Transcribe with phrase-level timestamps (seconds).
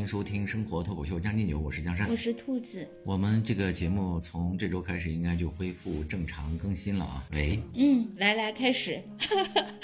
[0.00, 2.88] 迎收听《生活脱口秀》将进酒，我是江山，我是兔子。
[3.04, 7.22] 我们这个节目从这周开始应该就恢复正常更新了啊。
[7.32, 8.98] 喂，嗯，来来开始。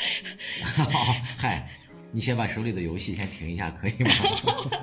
[1.37, 1.69] 嗨，
[2.11, 4.11] 你先把手里的游戏先停一下，可以吗？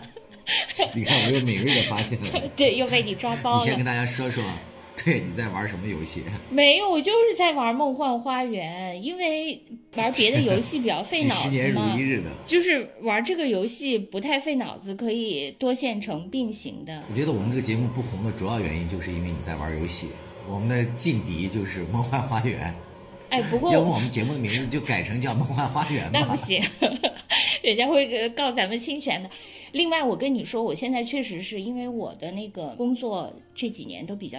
[0.93, 3.59] 你看，我又敏锐的发现了， 对，又被你抓包了。
[3.63, 4.43] 你先跟大家说说。
[5.05, 6.23] 对，你在玩什么游戏？
[6.49, 9.61] 没有，我就是在玩《梦幻花园》，因为
[9.95, 11.94] 玩别的游戏比较 费脑子嘛。
[11.95, 17.03] 如一日的，就是玩这个游戏不太费脑子，可以多线程并行的。
[17.09, 20.08] 我觉得我们这个节目不红的主要原因，就是因为你在玩游戏。
[20.49, 22.70] 我们的劲敌就是《梦幻花园》。
[23.30, 26.20] 哎，不过要不我们节目的名字就改成叫《梦幻花园》吧？
[26.20, 26.61] 那不行，
[27.63, 29.30] 人家会告咱们侵权的。
[29.72, 34.38] 另外，我跟你说，我现在确实是因为我的那个工作这几年都比较。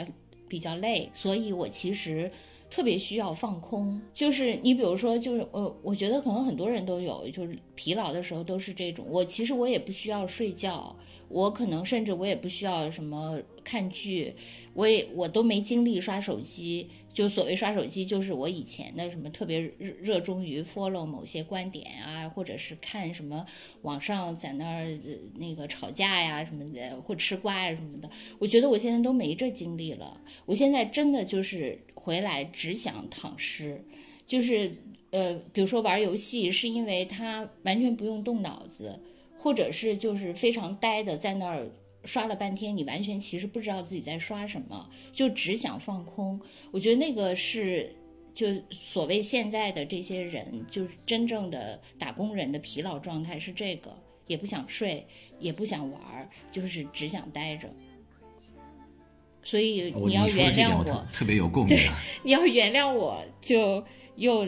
[0.48, 2.30] 比较累，所以我其实
[2.74, 4.02] 特别需要放空。
[4.12, 9.06] 就是你比如说，就是呃，我觉得可能很多人都有，就是疲劳的时候都是这种。
[9.08, 10.96] 我其实我也不需要睡觉，
[11.28, 14.34] 我可能甚至我也不需要什么看剧，
[14.72, 16.90] 我也我都没精力刷手机。
[17.14, 23.46] 就所谓刷手机，就是我以前的什么特别热热衷于 follow 某些观点啊，或者是看什么
[23.82, 24.88] 网上在那儿
[25.36, 28.10] 那个吵架呀什么的，或吃瓜呀什么的。
[28.40, 30.20] 我觉得我现在都没这精力了。
[30.44, 33.82] 我现在真的就是回来只想躺尸，
[34.26, 34.76] 就是
[35.10, 39.00] 呃，比如说玩游戏，是因为他完全不用动脑子，
[39.38, 41.66] 或者是就是非常呆的在那儿。
[42.04, 46.38] 刷了半天，你完全其实不知道自己在刷什么，就只想放空。
[46.70, 47.96] 我觉得那个是，
[48.34, 53.90] 就所谓现在的这些人，就是真正的打工人的疲劳状态是这个，
[54.26, 55.06] 也不想睡，
[55.40, 57.72] 也不想玩，就是只想待着。
[59.44, 61.78] 所以你要原谅我，特别有共鸣。
[62.24, 63.84] 你要原谅我，就
[64.16, 64.44] 又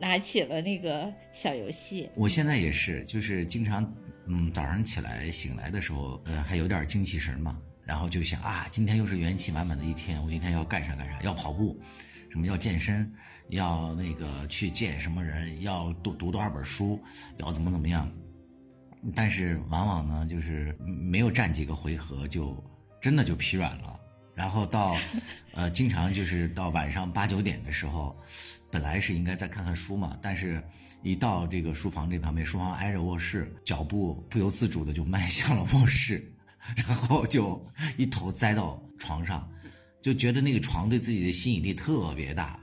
[0.00, 2.08] 拿起了那个小游戏。
[2.16, 3.88] 我现在也是，就是经常。
[4.32, 11.76] 嗯，早上起来醒来的时候，呃，还有点精气神嘛，然后就想啊，今天又是元气满满的一天，我今天要干啥干啥，要跑步，
[12.30, 13.12] 什么要健身，
[13.48, 17.00] 要那个去见什么人，要读读多少本书，
[17.38, 18.08] 要怎么怎么样。
[19.16, 22.62] 但是往往呢，就是没有站几个回合，就
[23.00, 23.99] 真的就疲软了。
[24.40, 24.96] 然后到，
[25.52, 28.16] 呃，经常就是到晚上八九点的时候，
[28.70, 30.62] 本来是应该再看看书嘛，但是。
[31.02, 36.30] 一到这个书房这旁边，书房挨着卧室，脚步不由自主的就迈向了卧室，
[36.76, 39.50] 然后就一头栽到床上，
[40.02, 42.60] 就觉得那个床对自己的吸引力特别大，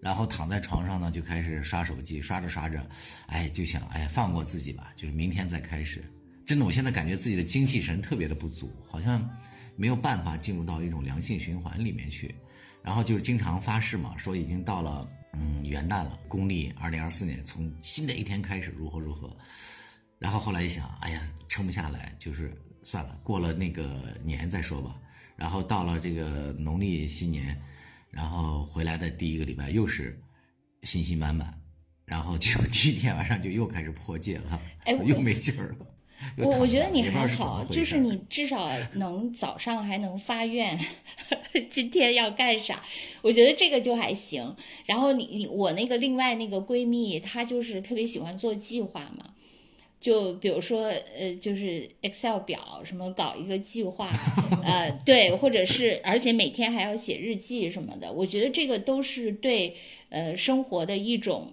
[0.00, 2.88] 然后躺在床上呢，就开始刷手机，刷着刷着，
[3.26, 6.04] 哎，就想，哎，放过自己吧，就是明天再开始。
[6.46, 9.28] 真的，我现在感觉自己的精气神特别的不足，好像
[9.76, 12.34] 没有办法进入到一种良性循环里面去，
[12.82, 15.08] 然后就是经常发誓嘛，说已经到了。
[15.38, 19.36] 嗯，元旦了，公历二零二四年，从新的一天开始如何如何，
[20.18, 24.98] 然后后来一想，哎呀，撑不下来，就是算了，过了那个年再说吧。
[25.36, 27.54] 然后到了这个农历新年，
[28.08, 30.18] 然后回来的第一个礼拜又是
[30.84, 31.52] 信心满满，
[32.06, 35.86] 然后就 第一天晚上就又开始破戒了，哎，又没劲儿了。
[36.38, 40.78] 我我觉得你还好，就是你至少能早上还能发愿，
[41.70, 42.82] 今天要干啥？
[43.22, 44.54] 我觉得这个就还行。
[44.84, 49.34] 然后你你我那个另外那个闺蜜，她就是特别喜欢做计划嘛，
[50.00, 50.88] 就比如说
[51.18, 54.10] 呃，就是 Excel 表什么搞一个计划，
[54.62, 58.12] 呃， 对，或者是而且每天还要写日记什么的。
[58.12, 59.76] 我觉得这个都是对
[60.10, 61.52] 呃生活的一种，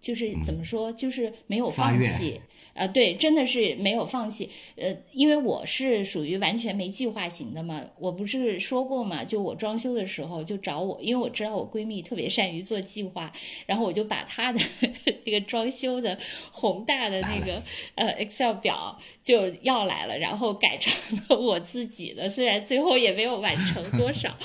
[0.00, 2.40] 就是怎么说，就是没有放弃。
[2.74, 4.48] 啊，对，真的是没有放弃。
[4.76, 13.32] 呃，因为我是属于完全没计划型的嘛，我不是说过嘛，就我装修的时候就找我，因为我知道我闺蜜特别善于做计划，
[13.66, 14.60] 然后我就把她的
[15.24, 16.18] 那个装修的
[16.50, 17.62] 宏大的那个
[17.94, 24.36] 呃 Excel 表就要来了，然后改成了我自己的，虽然最后也没有完成多少。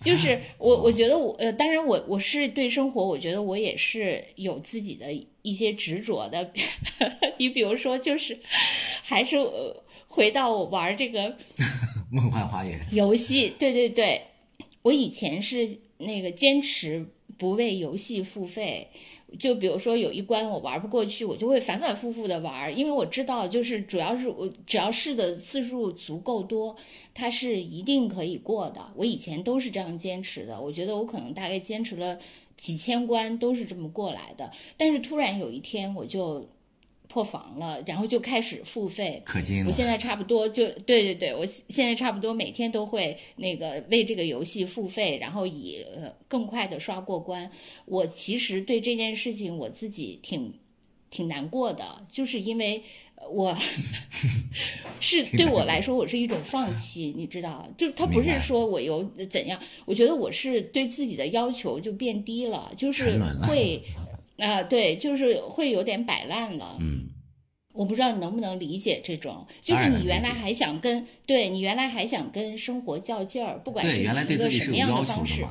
[0.00, 5.06] 就是我，我觉得我呃，当然我我是对生活，我觉得我也是有自己的
[5.42, 6.50] 一些执着的。
[7.36, 8.38] 你比如说，就是
[9.02, 9.36] 还是
[10.06, 11.36] 回到我玩这个
[12.10, 14.22] 梦幻花园游戏，对对对，
[14.82, 17.06] 我以前是那个坚持
[17.36, 18.88] 不为游戏付费。
[19.38, 26.76] 就比如说有一关我玩不过去，我就会反反复复的玩，因为我知道就是主要是我只要试的次数足够多，
[27.14, 28.92] 它是一定可以过的。
[28.94, 32.18] 我以前都是这样坚持的，我觉得我可能大概坚持了
[32.56, 34.50] 几千关都是这么过来的。
[34.76, 36.48] 但是突然有一天我就。
[37.08, 39.22] 破防了，然后就开始付费。
[39.26, 39.66] 氪金。
[39.66, 45.84] 我现在差不多就对对对，我现在差不多每天都会那个为这个游戏付费，然后以
[46.26, 47.50] 更快的刷过关。
[47.84, 50.54] 我其实对这件事情我自己挺
[51.10, 52.82] 挺难过的，就是因为
[53.30, 53.56] 我
[55.00, 63.82] 是对我来说，我是一种放弃，你知道，就他不是说我有怎样，我觉得我是对自己的要求就变低了，就是会，
[64.38, 66.76] 啊，对，就是会有点摆烂了。
[66.80, 67.08] 嗯，
[67.72, 75.44] 我不知道你能不能理解这种，就是你原来还想跟，对你原来还想跟生活较劲儿，不管是一个什么样的方式。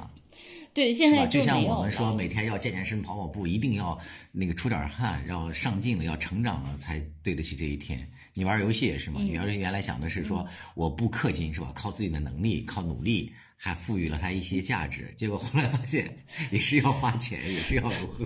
[0.73, 4.00] 对，现在就像我们说，每天要健健身、跑跑步，一定要
[4.31, 8.09] 那个出点汗，要上进了，要成长了，才对得起这一天。
[8.33, 9.19] 你玩游戏也是嘛？
[9.21, 11.73] 你要是原来想的是说我不氪金是吧？
[11.75, 15.12] 靠自己的能力，靠努力，还赋予了它一些价值。
[15.18, 16.15] 结果后来发现
[16.51, 18.25] 也是要花钱，也是要如何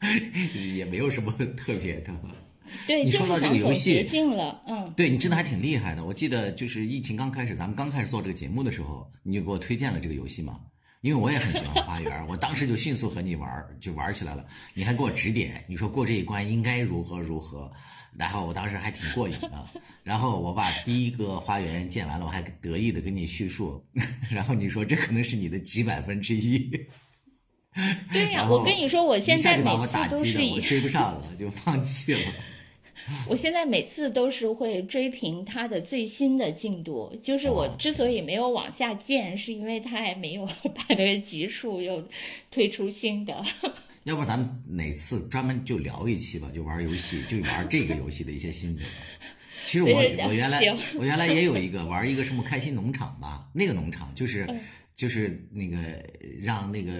[0.76, 2.12] 也没有什么特别的。
[2.86, 4.02] 对，你说到这个游戏，
[4.34, 6.04] 了，嗯，对你真的还挺厉害的。
[6.04, 10.60] 我记得就是疫情刚开始，咱们刚开始做这个节目的时候，你就给我推荐了这个游戏嘛。
[11.04, 13.46] 因为我也很喜欢花园，我当时就迅速和你玩，
[13.78, 14.42] 就玩起来了。
[14.72, 17.70] 你还给我指点，你说过这一关应该如何如何，
[18.16, 19.68] 然后我当时还挺过瘾的。
[20.02, 23.84] 然后我把第一个花园建完了，我还得意的跟你叙述，
[24.32, 26.70] 然后你说这可能是你的几百分之一。
[28.10, 32.32] 对呀，我跟你说，我现在每次都是我追不 上了，就放弃了。
[33.28, 40.44] 我现在每次都是会追评它的最新的进度，就是我之所以没有往下建，是因为它还没有
[40.74, 42.02] 把那个级数又
[42.50, 43.42] 推出新的。
[44.04, 48.82] 要不咱们哪次专门就聊一期吧，就玩游戏，就玩这个游戏的一些心得。
[49.64, 49.94] 其实我
[50.26, 50.60] 我原来
[50.98, 54.46] 我原来也有一个玩一个什么开心农场吧，那个农场就是。
[54.96, 55.76] 就是那个
[56.40, 56.92] 让那个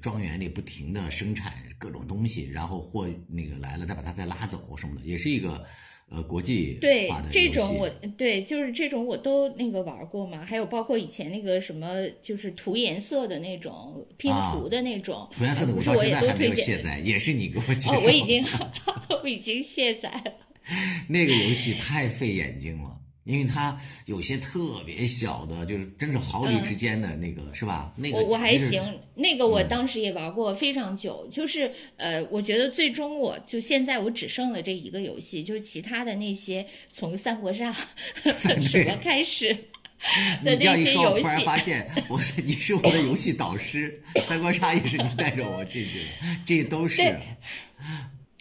[0.00, 5.62] 庄园里不停的生产各种东西，然后货那个来了再把它再拉走什么的，也是一个
[6.08, 18.42] 呃国际对这种我对就是这种我都那个玩过嘛，还有包括以前那个什么就是涂颜色的那种拼图的那种涂颜色的，我到现在还没有卸载，也是你给我介绍，我已经
[19.22, 20.32] 我已经卸载了，
[21.08, 23.00] 那个游戏太费眼睛了。
[23.24, 27.92] 因为它有些特别小的，就是真是毫厘之间的那个，是吧？
[27.96, 28.82] 那个我我还行，
[29.14, 31.26] 那个我当时也玩过非常久。
[31.30, 37.74] 就是呃，我觉得最终我就现在我只剩了这一个游戏，就是其他的那些从三国杀
[38.36, 39.54] 什么开始
[40.44, 46.04] 的那些游戏，突然发现我你是我的游戏导师，三国杀也是你带着我进去的，
[46.44, 47.18] 这都是。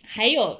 [0.04, 0.60] 还有。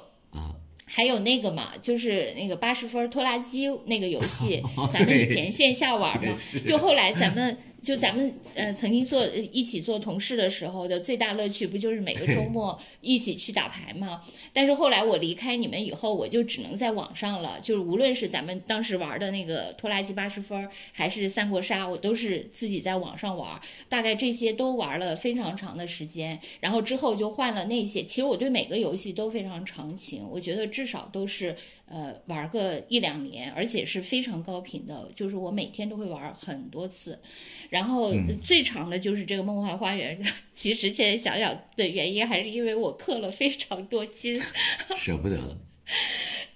[0.94, 4.62] 还有那个嘛，就是那个八十分拖拉机那个游戏，
[4.92, 6.32] 咱们以前线下玩嘛，
[6.64, 7.56] 就后来咱们。
[7.84, 14.22] 就咱们呃曾经做一起做同事的时候的最大乐趣，不就是每个周末 一起去打牌吗？
[14.52, 17.60] 但是后来我离开你们以后，我就只能在网上了。
[17.62, 23.60] 就是无论是咱们当时玩的那个拖拉机八十分，还是三国杀，我都是自己在网上玩。
[23.88, 28.02] 大概这些都玩了非常长的时间，然后之后就换了那些。
[28.02, 31.54] 其实我对每个游戏都非常长情，我觉得至少都是。
[31.86, 37.20] 呃，玩个一两年，而且是非常高频的，就是我每天都会玩很多次。
[37.68, 40.18] 然后最长的就是这个梦幻花园。
[40.54, 44.34] 其实现在想想的原因，还是因为我氪了非常多金，
[44.96, 45.38] 舍不得。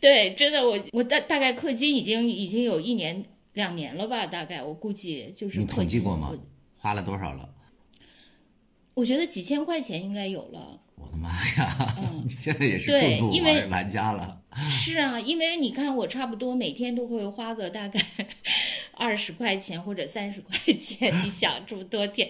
[0.00, 5.58] 对，真的，我我大大概氪金已经已经有一年两年了吧，大概我估计就是。
[5.60, 6.32] 你统计过吗？
[6.78, 7.48] 花了多少了？
[8.94, 10.80] 我觉得几千块钱应该有了。
[10.96, 11.94] 我的妈呀！
[12.24, 14.40] 你现在也是重度玩玩家了。
[14.70, 18.00] 是啊，因为你看我差不多每天都会花个大概
[18.92, 22.28] 二十块钱或者三十块钱，你想这么多天。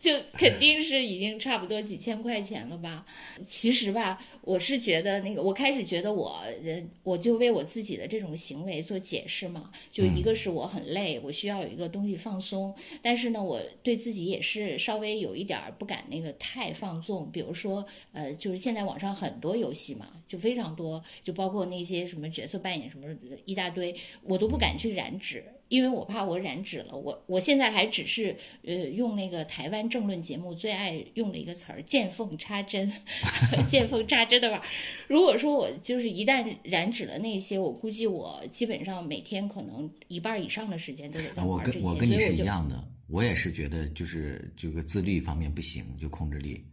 [0.00, 3.04] 就肯定是已经差不多几千块钱了吧？
[3.46, 9.70] 其实吧，我是觉得那个，我开始觉得我人，我就为我自己的这种行为做解释嘛。
[9.92, 12.74] 就一个是我很累，我需要有一个东西放松。
[13.02, 17.30] 但是呢，我对自己也是稍微有一点不敢那个太放纵。
[17.30, 23.06] 比如说，呃，就是现在网上很多游戏嘛，就非常多，就包括那些什么角色扮演什么
[23.44, 25.44] 一大堆，我都不敢去染指。
[25.70, 28.36] 因为我怕我染指了，我我现在还只是
[28.66, 32.92] 呃用那个台湾政论节目最爱用的一个词儿“见缝插针”，
[33.70, 34.60] 见缝插针的玩。
[35.06, 41.78] 如果说我就是一旦染指了那些，我估计我基本上每天可能一半以上的时间都得在玩这些。
[41.78, 46.64] 我跟我跟你是一样的，我也是觉得就是这个自律方面不行，就控制力。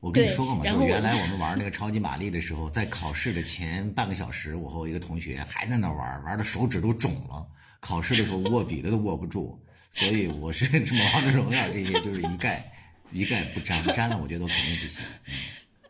[0.00, 7.46] 我跟你说过嘛，就原来我们玩那个超级玛丽的时候，在考试的前半个小时，我和我一个同学还在那玩，玩的手指都肿了。
[7.80, 9.58] 考试的时候握笔的都握不住，
[9.90, 12.72] 所以我是什么王者荣耀这些就是一概
[13.12, 15.04] 一概不沾，沾了我觉得我肯定不行。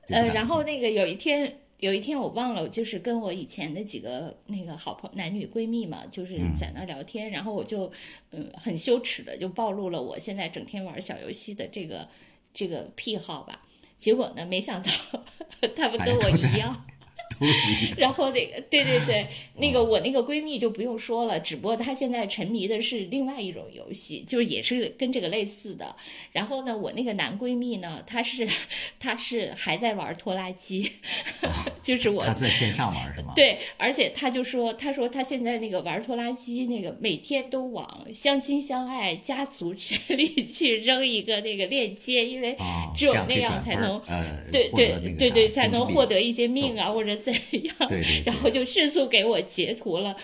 [0.08, 7.90] 呃，然后那个有一天有一天我忘了，就是跟我以前的几个那个好朋男女闺蜜嘛，就是在那聊天，然后我就
[8.30, 12.08] 嗯很羞耻的就暴露了我现在整天玩小游戏的这个
[12.52, 13.60] 这个癖好吧。
[13.96, 14.90] 结果呢，没想到
[15.74, 16.86] 他们跟我一样。
[17.96, 19.26] 然后那个，对对对，
[19.56, 25.94] 那个我那个闺蜜就不用说了，只不过她现在沉迷的是另外一种游戏，就是也是跟这个类似的。
[26.32, 28.48] 然后呢，我那个男闺蜜呢，他是
[28.98, 30.90] 他是还在玩拖拉机，
[31.82, 33.32] 就是我他在线上玩是吗？
[33.36, 44.00] 对，而且他就说，他说他现在那个玩拖拉机，那个每天都往相亲相爱家族群里 去扔一个那个链接，因为啊，只有那样才能
[44.52, 47.74] 对对对对，才能获得一些命啊，或者怎样。
[47.88, 50.16] 对 对对然后就迅速给我截图了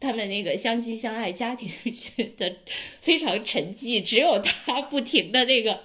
[0.00, 2.56] 他们那个相亲相爱家庭群的
[3.00, 5.84] 非常沉寂，只有他不停的那个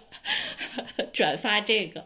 [1.12, 2.06] 转发这个。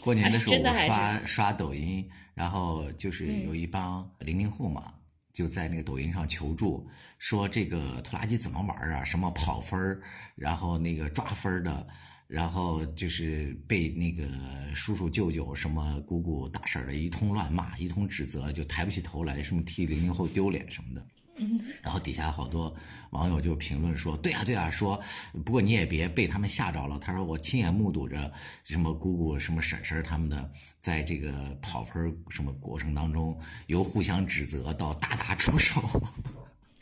[0.00, 4.94] 过年的时候，我刷刷抖音，然后就是有一帮零零后嘛，
[5.32, 6.88] 就在那个抖音上求助，
[7.18, 9.04] 说这个拖拉机怎么玩啊？
[9.04, 10.00] 什么跑分儿，
[10.34, 11.86] 然后那个抓分儿的，
[12.32, 14.26] 然后就是被那个
[14.74, 21.06] 叔叔舅舅、什么姑姑大婶儿的一通乱骂，一通指责，就抬不起头来，什么替零零后丢脸什么的。
[21.82, 22.74] 然后底下好多
[23.10, 24.98] 网友就评论说：“对啊，对啊，说
[25.44, 28.32] 不过你也别被他们吓着了。”他说：“我亲眼目睹着
[28.64, 35.82] 什么姑姑、什么婶婶儿他们的，在这个跑分儿什么过程当中，由互相指责到大打出手，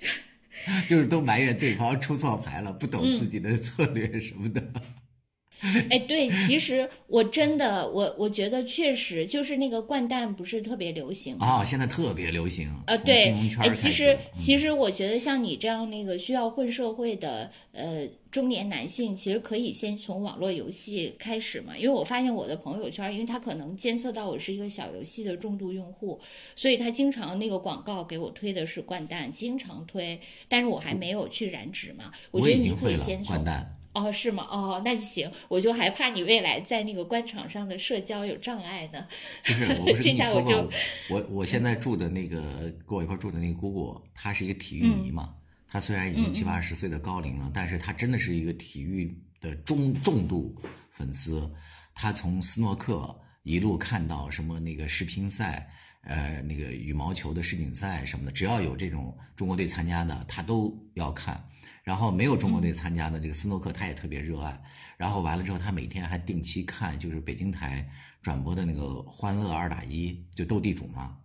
[0.88, 4.62] 就是都埋怨对方出错牌了，不懂自己的策略什么的。
[5.90, 13.34] 哎，对，其实我真的，我我觉得确实就是那个掼蛋不是特别流行吗啊、现在特别流行，呃，对
[13.74, 14.18] 其实嗯。
[14.34, 26.18] 其实我觉得像你这样那个需要混社会的呃中年男性，其实可以先从网络游戏开始嘛，因为我发现我的朋友圈，因为他可能监测到我是一个小游戏的重度用户，
[26.56, 33.76] 所以他经常那个广告给我推的是掼蛋，经常推，但是我还没有去染指嘛，我觉得你可以先从掼蛋。
[34.04, 34.46] 哦，是吗？
[34.50, 35.30] 哦，那就行。
[35.48, 39.06] 我就还怕你未来在那个官场上的社交有障碍呢。
[39.44, 40.72] 不是，我不是 这跟你下我就说过，
[41.10, 42.40] 我我现在住的那个
[42.86, 45.34] 跟我一块儿住的那个姑姑，她是一个体育迷嘛。
[45.68, 50.54] 她虽然已经七八十岁的高龄了，但是她真的是一个体育的中重度
[50.90, 51.48] 粉丝。
[51.94, 55.68] 她从斯诺克一路看到什么那个世乒赛，
[56.02, 61.40] 呃，那个羽毛球的世锦赛什么的，只要有这种中国队参加的，她都要看。
[61.90, 64.62] 然后没有中国队参加的这个斯诺克，他也特别热爱。
[64.96, 67.84] 然后完了之后，他每天还定期看，就是北京台
[68.22, 71.18] 转播的那个《欢乐二打一》，就斗地主嘛。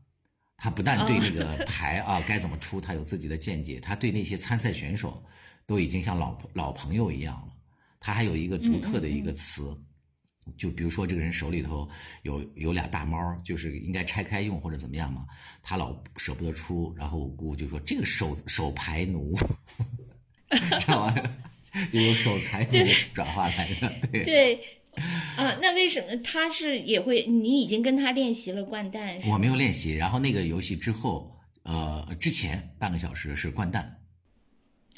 [0.57, 5.23] 他不但对那个牌啊该怎么出，他有自己的见解，他对那些参赛选手
[5.67, 7.53] 都已经像老老朋友一样了。
[7.99, 9.79] 他还有一个独特的一个词，
[10.57, 11.87] 就比如说这个人手里头
[12.23, 15.27] 有有俩大猫，就是应该拆开用或者怎么样嘛，
[15.61, 19.37] 他老舍不得出，然后我姑就说这个手手牌奴，
[20.51, 21.15] 知道吗？
[21.91, 22.77] 就由守财奴
[23.13, 24.23] 转化来的，对。
[24.23, 24.55] 对，
[25.35, 27.25] 啊，那为什么他是也会？
[27.27, 31.29] 你已经跟他练习了掼蛋，我没有练习，然后那个游戏之后，
[31.63, 33.99] 呃，之前半个小时是掼蛋，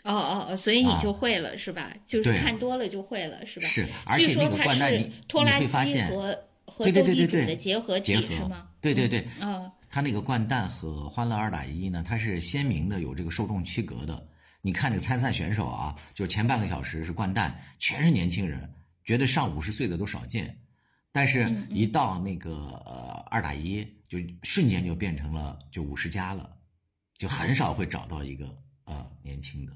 [0.03, 1.91] 哦哦哦，所以你啊就会了、是吧？
[2.05, 3.67] 就是看多了就会了是吧？
[3.67, 8.67] 是，而且那个掼蛋你拖拉你会发机现，和和对对斗地主对对对的结合体结合是吗？
[8.79, 14.27] 对对对，啊，它那个掼蛋和欢乐二打一呢，它是鲜明的有这个受众区隔的。
[14.67, 18.69] 你看那个参赛选手啊，就前半个小时是掼蛋，全是年轻人，
[19.05, 20.59] 觉得上五十岁的都少见。
[21.09, 22.51] 但是，嗯一到那个
[22.85, 26.53] 呃二打一，就瞬间就变成了就五十加了，
[27.17, 28.45] 就很少会找到一个
[28.83, 29.71] 呃年轻的。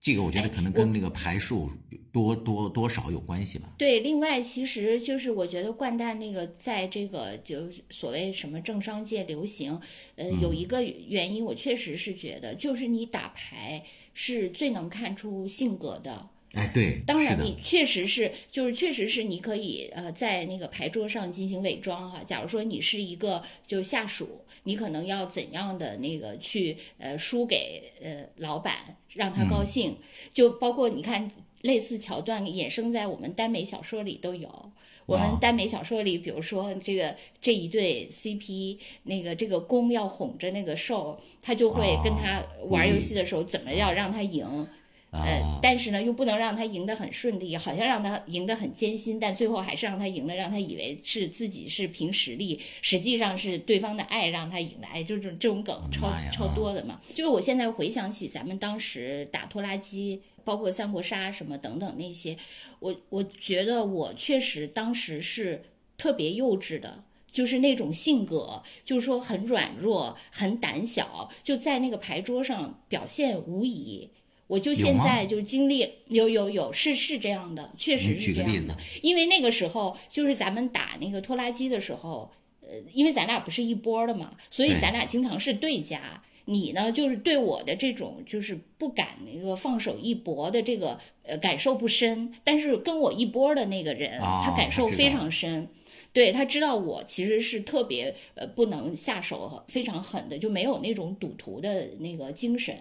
[0.00, 1.70] 这个我觉得哎可能跟那个牌数
[2.12, 3.68] 多多多少有关系吧。
[3.76, 9.78] 对，另外其实就是我觉得掼蛋那个在这个就所谓什么政商界流行，
[10.16, 16.28] 呃，嗯有一个原因，我确实是觉得，就是你打牌是最能看出性格的。
[16.58, 22.20] 哎，对，当然，你确实是，就是确实是你可以呃在那个牌桌上进行伪装哈。
[22.24, 29.96] 假如说你是一个就下属，你可能要怎样的那个去呃输给呃老板，让他高兴。
[30.32, 31.30] 就包括你看
[31.62, 34.72] 类似桥段衍生在我们耽美小说里都有。
[35.06, 44.68] 我们耽美小说里，比如说这个这一对 CP，那个这个攻要哄着那个受，他就会跟他哦玩游戏的时候，怎么要让他赢。
[45.10, 57.00] 呃啊，，但是呢，又不能让他赢得很顺利，好像让他赢得很艰辛，但最后还是让他赢了，让他以为是自己是凭实力，实际上是对方的爱让他赢的，哎，就是这种梗超超多的嘛。
[57.14, 62.36] 就是我现在回想起咱们当时打拖拉机，包括三国杀什么等等那些，
[62.80, 65.64] 我我觉得我确实当时是
[65.96, 67.04] 特别幼稚的。
[67.30, 74.10] 就是那种性格，就是说很软弱、很胆小，就在那个牌桌上表现无遗。
[74.48, 78.76] 我就现在就经历有有有是是这样的，确实你是这样的。
[79.02, 82.30] 因为那个时候就是咱们打那个拖拉机的时候，
[82.62, 86.22] 呃，因为咱俩不是一波的嘛，所以咱俩经常是对家。
[86.46, 95.68] 你呢，就是对我的这种就是不敢那个放手一搏的这个呃感受不深，但是跟我一波的那个人，哦他感受非常深。
[96.12, 102.74] 对他知道我其实是特别呃不能下手非常狠的，就没有那种赌徒的那个精神。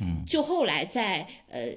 [0.00, 1.68] 嗯，就后来在呃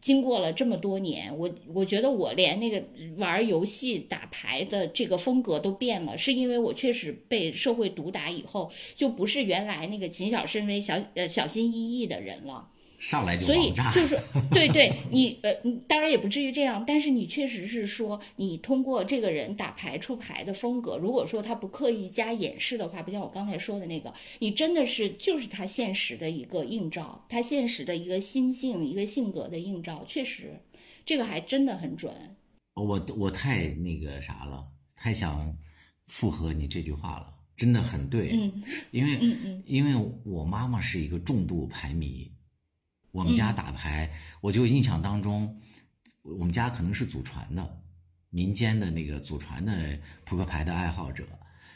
[0.00, 2.82] 经过了这么多年，我我觉得我连那个
[3.16, 12.68] 玩游戏打牌的这个风格都变了，是因为我确实被社会毒打以后，就不是原来那个谨小慎微、小呃小心翼翼的人了。
[13.04, 14.18] 上来就所以，就是
[14.50, 30.58] 对对，你呃，你当然也不至于这样，但是你确实是说，你通过这个人打牌出牌的风格，如果说他不刻意加掩饰的话，不像我刚才说的那个，你真的是就是他现实的一个映照，他现实的一个心境、一个性格的映照，确实，
[31.04, 32.10] 这个还真的很准。
[32.72, 35.54] 我我太那个啥了，太想
[36.06, 38.30] 附和你这句话了，真的很对。
[38.32, 42.32] 嗯因为嗯嗯因为我妈妈是一个重度牌迷，
[43.14, 45.56] 我们家嗯打牌，我就印象当中，
[46.22, 47.80] 我们家可能是祖传的，
[48.30, 49.72] 民间的那个祖传的
[50.24, 51.24] 扑克牌的爱好者。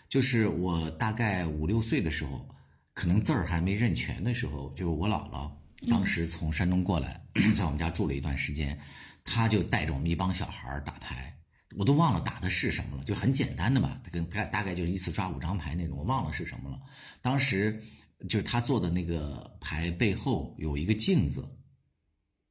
[0.09, 2.49] 就是我大概五六岁的时候，
[2.93, 5.49] 可能字儿还没认全的时候，就是我姥姥
[5.89, 8.77] 当时从山东过来， 在我们家住了一段时间，
[9.23, 11.33] 她就带着我们一帮小孩儿打牌。
[11.77, 16.81] 我都忘了打的是什么了，就很简单的吧，跟大大概就是一次抓五张牌那种，我忘了是什么了。
[17.23, 17.81] 当时
[18.29, 21.47] 就是他做的那个牌背后有一个镜子，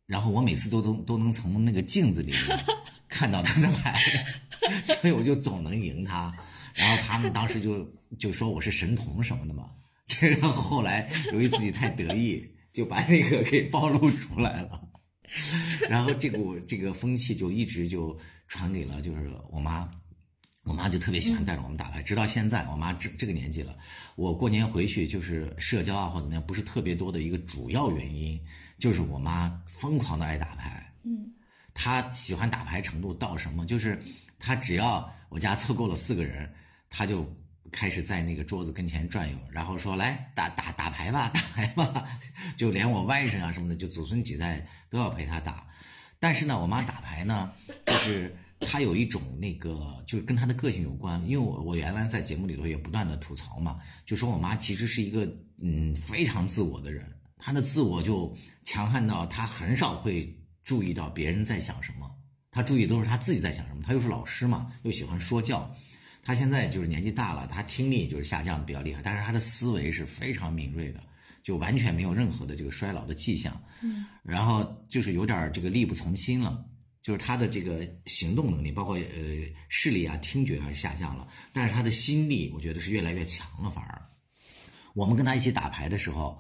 [0.06, 2.60] 然后我每次都都都能从那个镜子里面
[3.10, 4.00] 看到他的牌，
[4.86, 6.34] 所以我就总能赢他。
[6.74, 7.84] 然后他们当时就
[8.20, 9.72] 就说我是神童什么的嘛，
[10.22, 14.82] 然后后来由于自己太得意，就把那个给暴露出来了。
[15.90, 19.90] 然后这股这个风气就一直就传给了就是我妈，
[20.68, 23.76] 我妈就特别喜欢带着我们打牌，直到现在，我妈这这个年纪了，
[24.16, 28.40] 我过年回去就是社交啊或者怎么样不是特别多的一个主要原因，
[28.78, 31.32] 就是我妈疯狂的爱打牌，嗯
[31.74, 34.02] 她喜欢打牌程度到什么，就是
[34.40, 36.52] 她只要我家凑够了四个人，
[36.90, 37.26] 她就
[37.72, 42.08] 开始在那个桌子跟前转悠，然后说来打打打牌吧，打牌吧，
[42.58, 45.66] 就连我外甥啊什么的，就祖孙几代都要陪她打。
[46.20, 47.52] 但是呢，我妈打牌呢，
[47.86, 51.22] 就是她有一种那个，就是跟他的个性有关。
[51.28, 55.28] 因为我我原来在节目里头也不断的吐槽嘛，就说我妈其实是一个
[55.62, 57.06] 嗯非常自我的人，
[57.38, 62.10] 她的自我就强悍到她很少会注意到别人在想什么，
[62.50, 63.84] 她注意都是她自己在想什么。
[63.84, 65.70] 她又是老师嘛，又喜欢说教。
[66.24, 71.02] 她现在就是年纪大了，她听力就是下降的比较厉害，但是她的思维是非常敏锐的，
[71.42, 73.58] 就完全没有任何的这个衰老的迹象。
[73.82, 76.66] 嗯，然后就是有点儿这个力不从心了，
[77.08, 79.02] 就是他的这个行动能力，包括呃
[79.70, 84.02] 视力啊、听觉啊下降了，但是他的心力，我觉得是越来越强了，反而。
[84.94, 86.38] 我们跟他一起打牌的时候，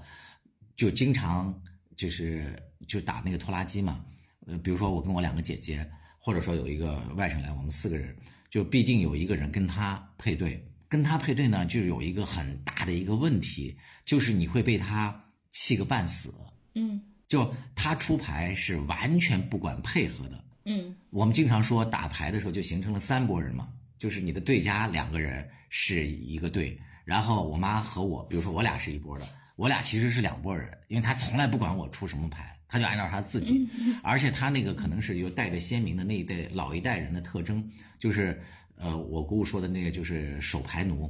[0.75, 1.57] 就经常
[1.95, 2.53] 就是
[2.85, 4.03] 就打那个拖拉机嘛，
[4.45, 8.13] 呃，比如说我跟我两个姐姐，或者说有一个外甥来，我们四个人，
[8.49, 10.61] 就必定有一个人跟他配对。
[10.89, 15.17] 跟他配对呢，就有一个很大的一个问题，就是你会被他
[15.51, 16.33] 气个半死。
[16.75, 20.43] 嗯就他出牌是完全不管配合的。
[20.67, 20.93] 嗯。
[21.09, 33.67] 我们经常说打牌的时候就形成了三拨人嘛，就是你的对家两个人是一个队，然后我妈和我，比如说我俩是一波的，我俩其实是两拨人，因为他从来不管我出什么牌，他就按照他自己，
[34.03, 38.39] 而且他那个可能是有带着鲜明的那一代老一代人的特征，就是
[38.75, 41.09] 呃我姑姑说的那个就是手牌奴，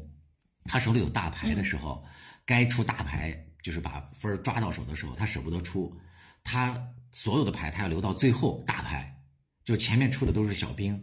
[0.66, 2.06] 他手里有大牌的时候，
[2.46, 5.94] 该出大牌就是把分儿抓到手的时候，他舍不得出，
[6.44, 9.14] 他所有的牌他要留到最后大牌，
[9.68, 10.98] 就前面出的都是小兵，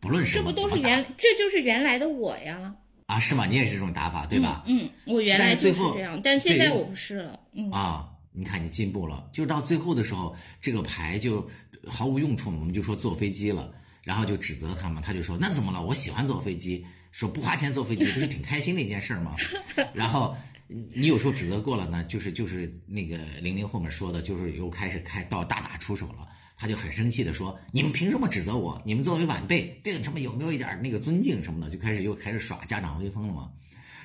[0.00, 2.74] 不论什么这不都是原这就是原来的我呀，
[3.04, 3.44] 啊是吗？
[3.44, 4.64] 你也是这种打法对吧？
[4.66, 7.38] 嗯，嗯我原来最后就是这样，但现在我不是了。
[7.52, 11.46] 嗯啊，你看你进步了，就到最后的时候，这个牌就
[11.86, 13.70] 毫无用处嘛，我们就说坐飞机了，
[14.02, 15.84] 然后就指责他们，他就说那怎么了？
[15.84, 19.36] 我喜欢坐飞机，说不花钱坐飞机不是挺开心的一件事儿吗？
[19.92, 20.34] 然后
[20.68, 26.26] 你你有时候指责过了呢，就是就是那个零零后面说的，就是又开始开到大打出手了。
[26.56, 28.80] 他就很生气的说：“你们凭什么指责我？
[28.84, 33.50] 你们作为晚辈，对什么有没有一点那个尊敬什么的？”就开始又开始耍家长威风了嘛。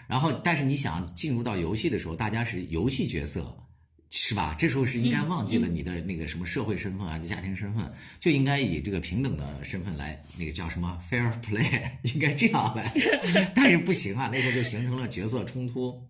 [0.08, 3.58] 然后，但是你想进入到游戏的时候，大家是游戏角色，
[4.10, 4.54] 是吧？
[4.60, 12.92] 这时候是应该忘记了你的那个什么社会身份啊、家庭身份，就应该以这个平等的身份来，那个叫什么 fair play， 应该这样来。
[13.56, 16.06] 但是不行啊，那时候就形成了角色冲突，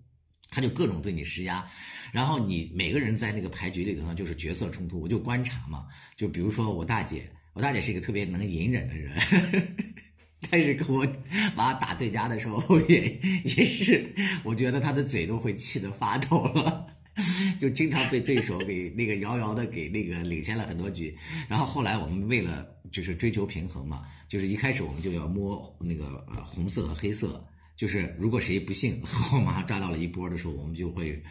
[0.52, 1.66] 他就各种对你施压。
[2.12, 5.00] 然后你每个人在那个牌局里头呢，就是角色冲突。
[5.00, 9.12] 我就观察嘛，就比如说我大姐，我大姐是一个特别能隐忍的人。
[10.50, 11.08] 但是跟我
[11.56, 16.86] 妈打对家的时候 也也是，我觉得他的嘴都会气得发抖了，
[17.60, 21.16] 就经常被对手给那个遥遥的给那个领先了很多局。
[21.48, 31.24] 然后后来我们为了就是追求平衡嘛，就是一开始我们就要摸那个呃红色和黑色，就是如果谁不幸和 我妈抓到了一波的时候，我们就会。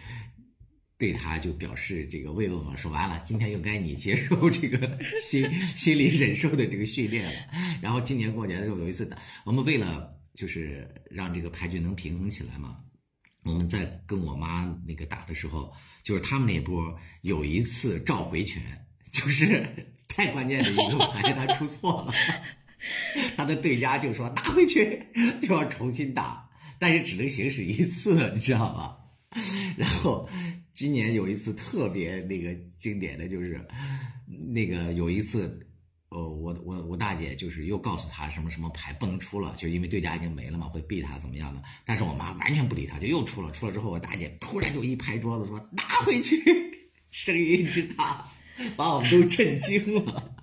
[1.01, 7.33] 对他就表示这个慰问嘛，说完了，今天又该你接受这个心心理忍受的这个训练了。
[7.81, 12.77] 然后今年过年的时候有一次打，我们为了就是让这个牌局能平衡起来嘛，
[13.45, 15.73] 我们在跟我妈那个打的时候，
[16.03, 18.63] 就是他们那波有一次召回拳，
[19.11, 19.67] 就是
[20.07, 22.13] 太关键的一个牌他出错了，
[23.37, 25.03] 他的对家就说拿回去
[25.41, 28.97] 就要重新打，但是只能行使一次，你知道吗？
[29.77, 30.29] 然后。
[30.73, 33.61] 今年有一次特别那个经典的就是，
[34.27, 35.61] 那个有一次，
[36.09, 41.63] 呃，我我我大姐就是又告诉他什么什么牌不能出了，就因为对家已经没了嘛，会逼他怎么样的。
[41.85, 43.53] 但是我妈完全不理他，就又出了。
[43.53, 46.43] 出了之后，我大姐突然就一拍桌子说：“拿回去！”
[47.13, 48.27] 声音之大，
[48.75, 50.35] 把我们都震惊了。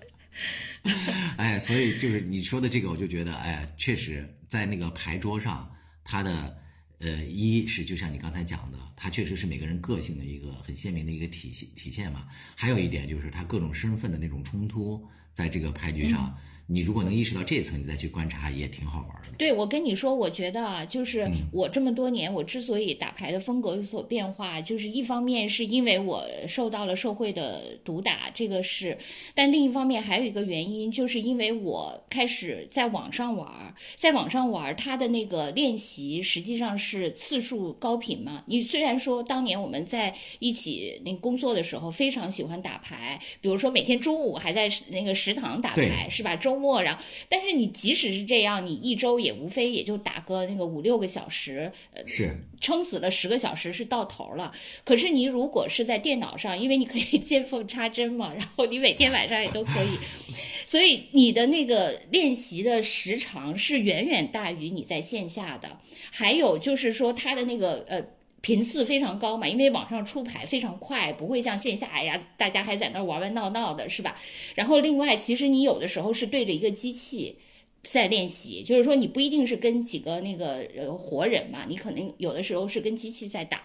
[1.36, 5.70] 哎，所以就是你说的这个，我就觉得，哎，确实在那个牌桌上，
[6.04, 6.56] 他的。
[7.00, 12.26] 呃，一是就像你刚才讲的，它确实是每个人个性的一个很鲜明的一个体现体现嘛。
[12.56, 16.36] 还有一点就是他各种身份的那种冲突，在这个牌局上。
[16.70, 19.28] 你如果能意识到这一层，你再去观察也挺好玩的。
[19.38, 28.94] 对，我跟你说，我觉得啊，就是我这么多年，我之所以打牌的风格有所变化，就是一方面是因为我受到了社会的毒打，这个是；
[29.34, 38.42] 但另一方面还有一个原因，就是因为我开始在网上玩，在网上玩，他的那个练习实际上是次数高频嘛。
[38.46, 46.36] 你虽然说当年我们在一起那工作的时候非常喜欢打牌，比如说每天中午还在那个食堂打牌，是吧？
[46.36, 54.52] 中末，然后，但是你即使是这样，你一周也无非也就打个那个五六个小时，呃，是撑死了十个小时是到头了。
[54.84, 59.98] 可是你如果是在电脑上，因为你可以 见缝插针嘛，然后你每天晚上也都可以，
[60.66, 65.78] 所以你的那个练习的时长是远远大于你在线下的。
[66.10, 68.04] 还有就是说，它的那个呃。
[68.40, 74.16] 频次非常高嘛，因为网上出牌非常快，不会像线下，哎呀，大家还在那玩玩闹闹的，是吧？
[74.54, 77.36] 然后另外，其实你有的时候是对着一个机器
[77.82, 83.62] 在练习，就是说你不一定是跟几个那个呃活人嘛，你可能有的时候是跟机器在打，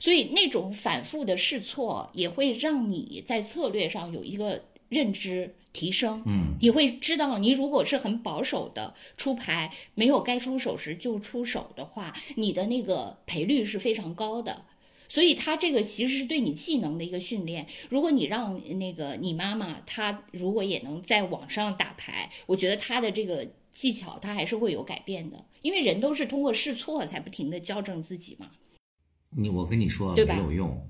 [0.00, 5.54] 所以那种反复的试错也会让你在策略上有一个认知。
[5.72, 14.64] 提升，嗯，你会知道，你如果是很保守的出牌，没有该出手时就出手的话，你的那个赔率是非常高的。
[15.06, 17.66] 所以，他这个其实是对你技能的一个训练。
[17.90, 25.44] 如果你让那个你妈妈，她如果也能在网上打牌，我觉得她的这个技巧，她还是会有改变的。
[25.60, 28.50] 因为人都是通过试错才不停的校正自己嘛。
[29.36, 30.88] 你我跟你说，没有用。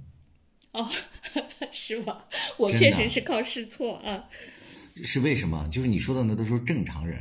[0.76, 0.88] 哦，
[1.72, 2.18] 是吗？
[2.58, 4.24] 我确实是靠试错啊。
[5.02, 5.66] 是为什么？
[5.72, 7.18] 就是你说的那都是正常人。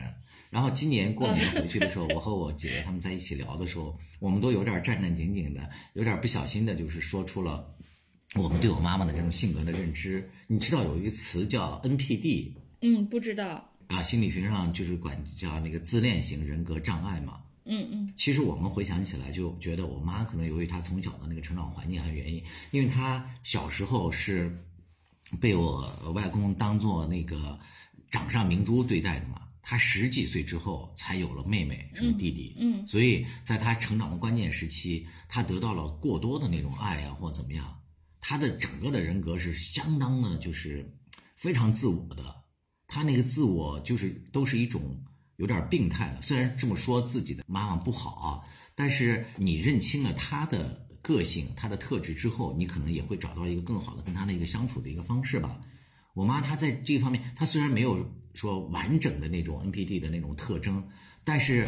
[0.49, 7.65] 然后今年过年回去的时候， 我和我姐姐他们在一起聊的时候，我们都有点战战兢兢的，有点不小心的，就是说出了
[8.35, 10.29] 我们对我妈妈的这种性格的认知。
[10.47, 12.53] 你知道有一个词叫 NPD？
[12.81, 13.69] 嗯，不知道。
[13.87, 17.41] 啊，心理学上就是管叫那个自恋型人格障碍嘛。
[17.65, 18.13] 嗯嗯。
[18.15, 24.55] 其实我们回想起来，就觉得我妈可能由于她从小的那个成长环境和原因，因为她小时候是。
[25.41, 27.59] 被我外公当做那个
[28.11, 37.75] 掌上明珠对待的嘛，他十几岁之后才有了妹妹，什么弟弟，嗯，所以在他成长的关键时期，他得到了过多的那种爱啊，或怎么样，
[38.21, 40.95] 他的整个的人格是相当的，就是
[41.35, 42.23] 非常自我的，
[42.85, 45.03] 他那个自我就是都是一种
[45.37, 46.21] 有点病态了。
[46.21, 48.43] 虽然这么说自己的妈妈不好啊，
[48.75, 50.83] 但是你认清了他的。
[51.05, 55.61] 个性，他的特质之后，你可能也会找到一个更好的跟他的一个相处的一个方式吧。
[56.15, 60.83] 我妈她在这方面，她虽然没有说完整的那种 NPD 的那种特征，
[61.23, 61.67] 但是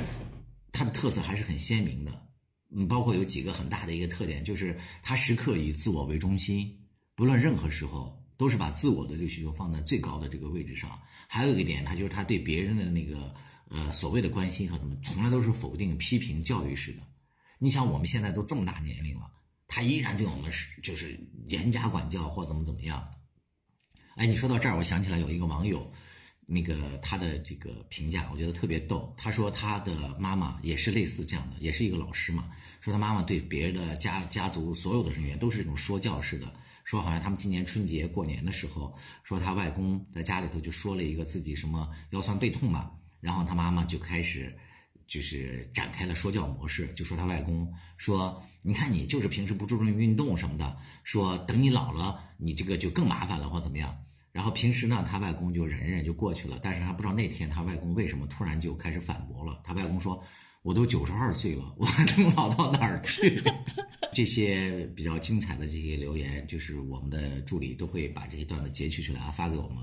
[0.71, 2.27] 她的特色还是很鲜明的。
[2.71, 6.75] 嗯，包括有几个很大的一个特点，就是她时刻以自我为中心，
[7.15, 10.99] 不论任何时候都是把自我的这个需求放在最高的这个位置上。
[11.27, 13.35] 还有一个点，她就是她对别人的那个
[13.69, 17.03] 呃所谓的关心和怎么，从来都是否定、批评、教育式的。
[17.59, 19.31] 你想，我们现在都这么大年龄了，
[19.67, 23.07] 他依然对我们是就是严加管教或怎么怎么样。
[24.15, 25.91] 哎，你说到这儿，我想起来有一个网友，
[26.45, 29.13] 那个他的这个评价，我觉得特别逗。
[29.17, 32.49] 他说他的妈妈也是类似这样的，也是一个老师嘛。
[32.79, 36.51] 说他妈妈对别的家家族所有的成员都是这种说教式的，
[36.83, 44.55] 说好像他们今年春节过年的时候，说他外公在家里头就说了一个自己什么腰酸背痛嘛，然后他妈妈就开始。
[45.07, 53.97] 就是展开了说教模式，就说他外公说，你看你就是平时不注重运动什么的，说等你老了，你这个就更麻烦了或怎么样。
[54.33, 59.61] 然后平时呢，他外公就忍忍就过去了，但是他不知道那天他外公为什么突然就开始反驳了。
[59.63, 60.21] 他外公说。
[60.63, 63.41] 我都九十二岁了，我还能老到哪儿去？
[64.13, 69.77] 这些比较精彩的这些留言，就是我们的助理都会把这些段子截取出来啊，发给我们，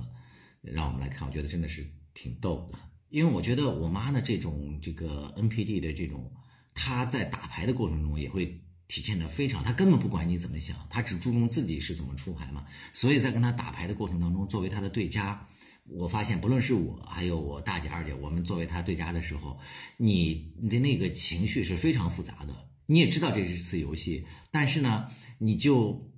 [0.60, 1.26] 让我们来看。
[1.26, 2.78] 我觉得真的是挺逗的，
[3.14, 6.32] 因为我觉得我妈的这种这个 NPD 的这种，
[6.74, 12.66] 她在打牌的过程中也会体现的非常，她根本不管你怎么想，她只注重自己是怎么出牌嘛。
[12.92, 15.48] 所以在跟她打牌的过程当中，作为她的对家。
[15.86, 19.60] 我发现，不论是我还有我大姐、二姐，我们作为她对家的时候，
[19.96, 22.68] 你的那个情绪是非常复杂的。
[22.86, 25.06] 你也知道这是次游戏，但是呢，
[25.38, 26.10] 你就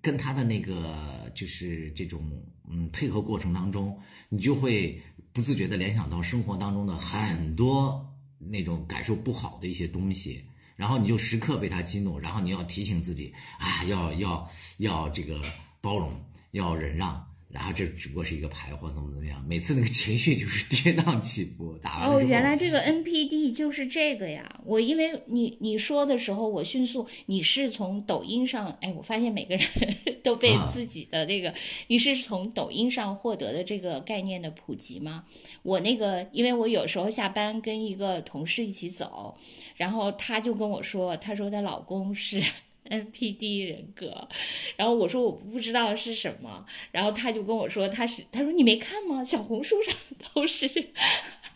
[0.00, 5.02] 跟她的那个就是这种嗯配合过程当中，你就会
[5.38, 8.04] 不自觉地联想到生活当中的很多
[8.40, 15.40] 那种感受不好的一些东西，然后你就时刻被他激怒，然后你要提醒自己啊，要要要这个
[15.80, 16.12] 包容，
[16.50, 17.24] 要忍让。
[17.50, 21.78] 然后这只不过是一个牌或怎么怎么样，每次那个情绪就是跌宕起伏。
[21.82, 24.60] 打完哦，原来这个 NPD 就是这个呀！
[24.66, 29.66] 我因为你你说的时候，我迅速你是从抖音上，哎，我发现每个人
[30.22, 31.54] 都被自己的这个，
[31.86, 35.24] 你是从抖音上获得的这个概念的普及吗？
[35.62, 39.38] 我那个，因为我有时候下班跟一个同事一起走，
[39.76, 42.42] 然后他就跟我说，他说她老公是。
[42.88, 44.28] NPD 人格，
[44.76, 49.24] 然后我说我不知道是什么，然后他就跟我说他是，他说你没看吗？
[49.24, 49.94] 小红书上
[50.34, 50.66] 都是，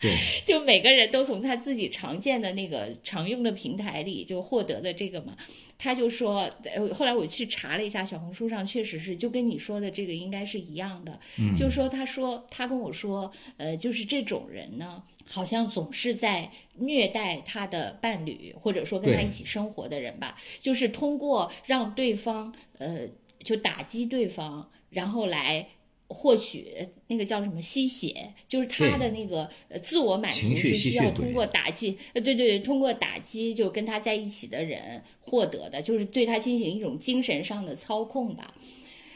[0.03, 5.35] 对， 就每个人都从他自己常见的那个常用的平台里就获得的这个嘛。
[5.77, 6.49] 他就说，
[6.93, 11.19] 后来我去查了一下，小红书上确实是就跟你说的这个应该是一样的，
[11.57, 15.01] 就说他说他跟我说，呃，就是这种人呢。
[15.25, 23.07] 好像总是在虐待他的伴侣，或者说跟他一起生活的人吧，就是通过让对方呃
[23.41, 25.65] 就打击对方，然后来
[26.07, 26.67] 获取
[27.07, 29.49] 那个叫什么吸血，就是他的那个
[29.81, 38.53] 自我满足是需要通过打击，呃对对对，通过打击就跟他在一起的人获得的，就是对他进行一种精神上的操控吧。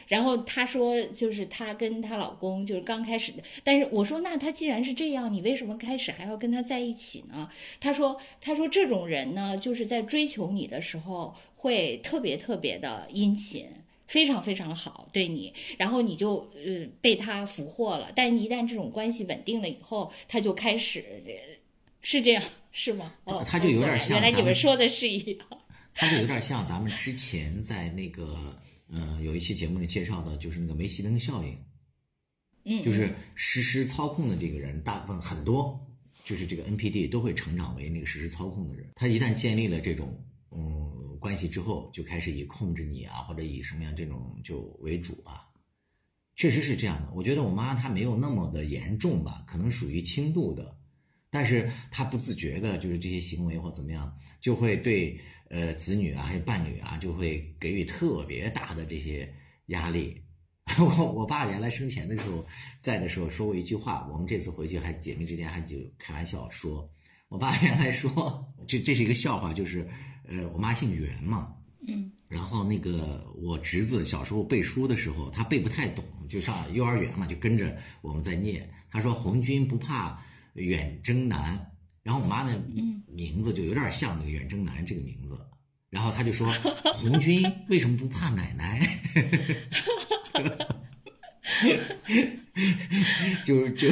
[0.07, 7.49] 然后她说，就是她跟她老公就是刚开始的，但是我说，那他既然是这样，你为什么开始还要跟他在一起呢？
[7.81, 13.67] 她说，她说这种人呢，就是在追求你的时候会特别特别的殷勤，
[14.07, 18.11] 非常非常好对你，然后你就呃被他俘获了。
[18.15, 21.05] 但一旦这种关系稳定了以后，他就开始
[22.01, 23.13] 是这样是吗？
[23.25, 25.47] 哦，他就有点像，原来你们说的是一样，
[25.93, 28.37] 他就有点像咱们之前在那个。
[28.89, 31.57] 嗯，有一期节目里介绍的就是那个煤气灯效应，
[32.63, 35.77] 嗯，就是实时操控的这个人，大部分很多
[36.23, 38.87] 就是这个 NPD 都会成长为那个实时操控的人。
[38.95, 40.17] 他一旦建立了这种
[40.51, 45.45] 嗯关系之后，就开始以控制你啊，或者以什么样这种就为主啊。
[46.35, 47.11] 确实是这样的。
[47.13, 50.77] 我觉得我妈她没有那么的严重吧，可能属于轻度的，
[51.29, 55.19] 但是她不自觉的，就是这些行为或怎么样，就会对。
[55.49, 59.33] 呃，子女啊，还有伴侣啊，就会给予特别大的这些
[59.67, 60.21] 压力。
[60.77, 62.45] 我我爸原来生前的时候，
[62.81, 66.91] 在的时候说过一句话，我们这次回去还姐妹之间还就开玩笑说，
[67.29, 69.87] 我爸原来说，这这是一个笑话，就是
[70.27, 71.53] 呃，我妈姓袁嘛，
[71.87, 80.21] 嗯，然后那个我侄子小时候背书的时候，他背不太懂，就上幼儿园嘛，就跟着我们在念，他说红军不怕
[80.53, 81.71] 远征难。
[82.03, 82.57] 然后我妈的
[83.05, 85.37] 名字就有点像那个远征难这个名字，
[85.89, 86.47] 然后他就说
[86.95, 88.79] ：“红军为什么不怕奶奶？”
[93.45, 93.89] 就就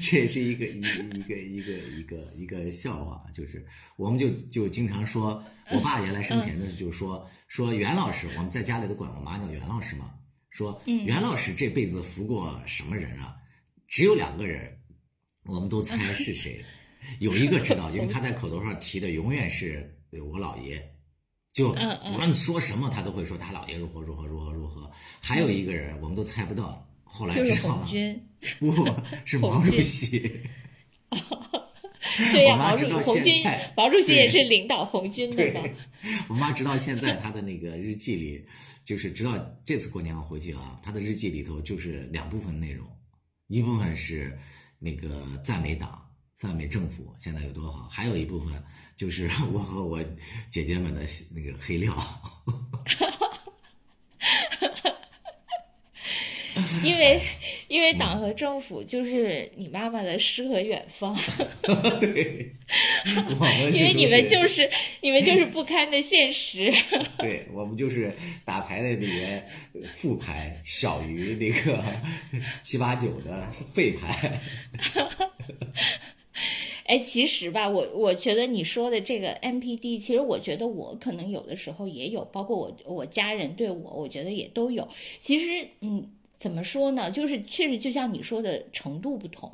[0.00, 3.66] 这也是一个一一个一个一个一个笑话，就是
[3.96, 10.10] 我们就就经常说，我爸原来生前的时候就说说袁老师，我们在家里都管我妈叫袁老师嘛，
[10.50, 13.36] 说袁老师这辈子服过什么人啊？
[13.86, 14.78] 只有两个人，
[15.44, 16.64] 我们都猜是谁。
[17.18, 20.89] 有一个知道，因为他在口头上提的永远是我姥爷，
[21.52, 21.72] 就
[22.10, 24.90] 不论说什么，他都会说他姥爷如何如何如何如何。
[25.20, 27.86] 还有一个人，我们都猜不到，后来知道了，
[28.58, 28.72] 不
[29.26, 30.40] 是毛主席。
[32.32, 33.44] 对呀，毛主席，红军，
[33.76, 35.60] 毛主席也是领导红军的嘛。
[36.28, 38.44] 我妈直到现在，她的那个日记里，
[38.84, 42.86] 就是直到这次过年我回去啊，她的日记里头就是两部分内容，
[43.48, 44.38] 一部分是
[44.78, 46.09] 那个赞美党。
[46.40, 48.64] 赞美政府现在有多好，还有一部分
[48.96, 50.02] 就是我和我
[50.48, 51.02] 姐姐们的
[51.34, 51.94] 那个黑料。
[56.82, 57.20] 因为
[57.68, 61.14] 因为党和政府就是你妈妈的诗和远方，
[62.00, 62.50] 对，
[63.72, 64.70] 因为你们就是
[65.02, 66.72] 你们就是不堪的现实。
[67.18, 68.10] 对我们就是
[68.46, 69.46] 打牌的里面
[69.92, 71.84] 副牌小于那个
[72.62, 74.40] 七八九的废牌。
[76.86, 84.88] 哎，其实吧，我我觉得你说的这个 MPD，其实我觉得我可能有的时候也有，包括我我家人对我，我觉得也都有。
[85.18, 87.10] 其实，嗯，怎么说呢？
[87.10, 89.50] 就是确实就像你说的程度不同，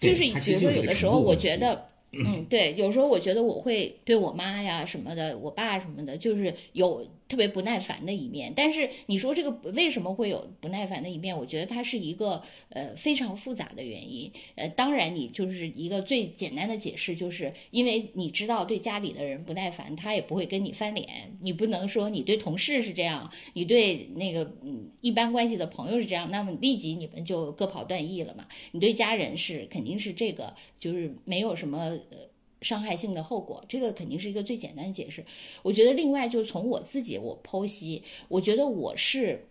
[0.00, 1.88] 就是比如说有的时候，我觉得。
[2.14, 8.52] 嗯，对，有时候我觉得我会对我妈呀什么的，我爸什么的，就是有特别不耐烦的一面。
[8.54, 11.34] 但是你说这个为什么会有不耐烦的一面？
[11.34, 14.30] 我觉得它是一个呃非常复杂的原因。
[14.54, 21.08] 呃，当然你就是一个最简单的解释，就是因为你知道对家里的人不耐烦，他也不会跟你翻脸。
[21.40, 28.46] 你不能说你对同事是这样，你对那个嗯一般关系的朋友是这样，那么立即你们就各跑断翼了嘛。
[28.72, 31.78] 你对家人是肯定是这个，就是没有什么
[32.10, 32.18] 呃
[32.62, 35.24] 伤害性的后果，这个肯定是一个最简单的解释。
[35.62, 39.48] 我觉得另外就从我自己我剖析，我觉得我是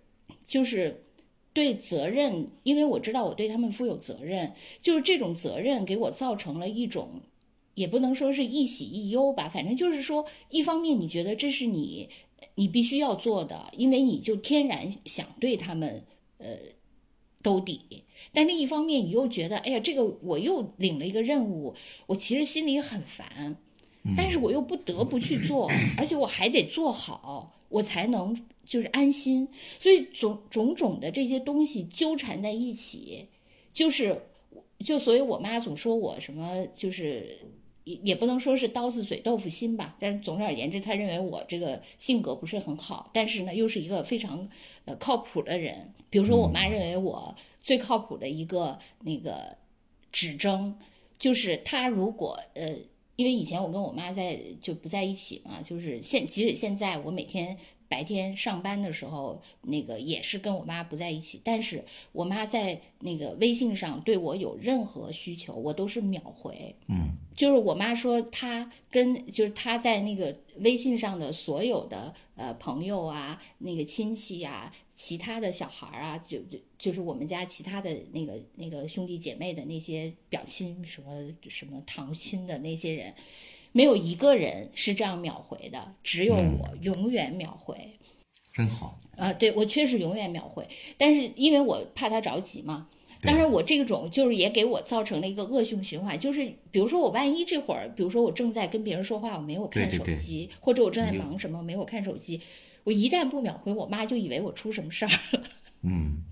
[0.47, 1.03] 就是
[1.53, 7.21] 对责任，因为我知道我对他们负有责任，就是这种责任给我造成了一种。
[7.73, 12.09] 也不能说是一喜一忧吧，反正就是说，一方面你觉得这是你
[12.55, 16.03] 你必须要做的，因为你就天然想对他们
[16.37, 16.49] 呃
[17.41, 21.73] 兜底，但另一方面你又觉得，哎呀，这个我又领了一个任务，
[22.07, 23.55] 我其实心里很烦，
[24.17, 29.47] 但是我又不得不去做，而且我还得做好，我才能就是安心，
[29.79, 33.27] 所以种种种的这些东西纠缠在一起，
[33.73, 34.21] 就是
[34.79, 37.39] 就所以我妈总说我什么就是。
[37.83, 44.47] 也也不能说是刀子嘴豆腐心吧，但是总而言之，她认为我这个性格不是很好，但是呢，又是一个非常
[44.85, 45.91] 呃靠谱的人。
[46.11, 49.57] 比如说，我妈认为我最靠谱的一个那个
[50.11, 50.77] 指征，
[51.19, 52.75] 就是他如果呃，
[53.15, 66.73] 因为以前我跟我妈在就不在一起嘛，就是现即使现在我每天白天上班的时候，那个也是跟我妈不在一起，但是我妈在那个微信上对我有任何需求，我都是秒回。
[66.87, 81.09] 嗯，就是我妈说，她跟就是她在那个微信上的所有的呃朋友啊、那个亲戚啊、其他的小孩儿啊，就就就是我们家其他的那个那个兄弟姐妹的那些表亲什么
[81.49, 83.11] 什么堂亲的那些人，
[83.71, 87.75] 没有一个人是这样秒回的，只有我永远秒回。
[88.53, 88.99] 真好。
[89.17, 90.67] 啊，对我确实永远秒回，
[90.99, 92.87] 但是因为我怕他着急嘛。
[93.23, 102.39] 当然，我这种就是也给我造成了一个恶性循环，就是比如说我万一这会儿，比如说我正在跟别人说话，我没有看对对对手机，或者我正在忙什么，没有看手机，
[102.83, 105.43] 我一旦不秒回，我妈就以为我出什么事儿了。
[105.83, 106.23] 嗯，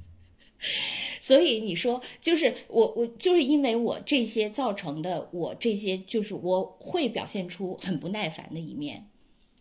[1.20, 9.08] 所以你说，就是我我就是因为我这些造成的，我这些就是我会表现出很不耐烦的一面。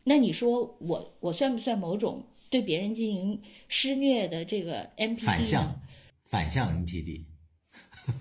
[0.05, 5.21] 那你说我我算不算某种对别人进行施虐的这个 MPD？
[5.21, 5.81] 反向
[6.25, 7.25] 反向 NPD。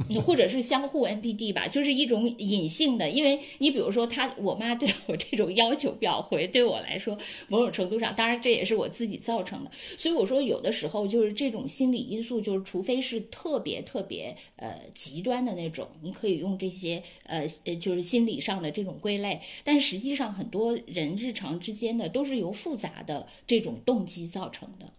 [0.10, 24.94] 你或者是相互 NPD 吧，就是一种隐性的，因为你比如说他我妈对我这种要求表回，对我来说某种程度上，当然这也是我自己造成的，所以我说有的时候就是这种心理因素，就是除非是特别特别呃极端的那种，你可以用这些呃呃就是心理上的这种归类，但实际上很多人日常之间的都是由复杂的这种动机造成的。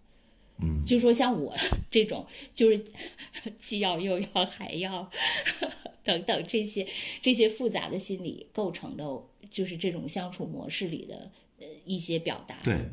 [0.61, 1.55] 嗯，就说像我
[1.89, 2.83] 这种，就是
[3.57, 5.09] 既要又要还要
[6.03, 6.87] 等等这些
[7.21, 9.03] 这些复杂的心理构成的，
[9.51, 12.57] 就是这种相处模式里的呃一些表达。
[12.63, 12.89] 对，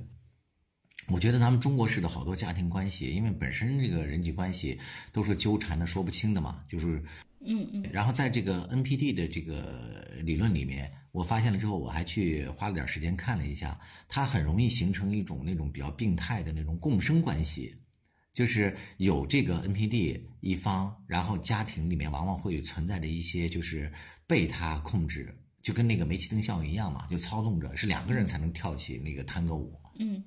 [1.08, 4.78] 我觉得咱们中国式的好多家庭关系，因为本身这个人际关系
[5.12, 7.02] 都是纠缠的、说不清的嘛，就是
[7.40, 7.90] 嗯嗯。
[7.92, 17.74] 然后在这个 NPD 的这个理论里面，我发现了之后，我还去花了点时间看了一下，它很容易形成一种那种比较病态的那种共生关系，
[18.34, 23.90] 就是有这个 NPD 一方，然后家庭里面往往会存在着一些就是
[24.26, 30.22] 被他控制，就跟那个煤气灯效应一样嘛，就操纵着，是两个人才能跳起那个探戈舞，嗯，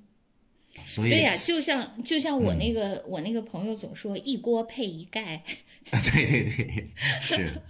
[0.86, 5.44] 所以对呀、就像就像我那个、我那个朋友总说一锅配一盖，
[5.92, 6.90] 对对对，
[7.22, 7.62] 是。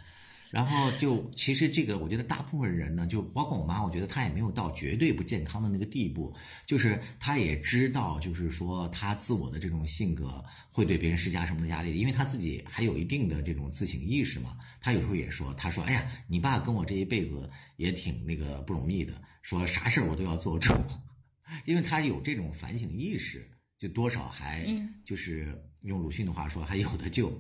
[0.51, 6.35] 然后就其实这个，我觉得大部分人呢，就包括我妈，我觉得她也没有到绝对不健康的那个地步，
[6.67, 14.57] 就是她也知道，就是说她自我的这种性格会对别人施加什么的压力，因为她自己还有一定的这种自省意识嘛。
[14.81, 20.75] 她有时候也说，她说：“哎呀，你爸跟我这一辈子也挺那个不容易的，说啥事儿我都要做主，
[21.65, 23.49] 因为她有这种反省意识，
[23.79, 27.31] 就多少还嗯就是用鲁迅的话说，还有的救。”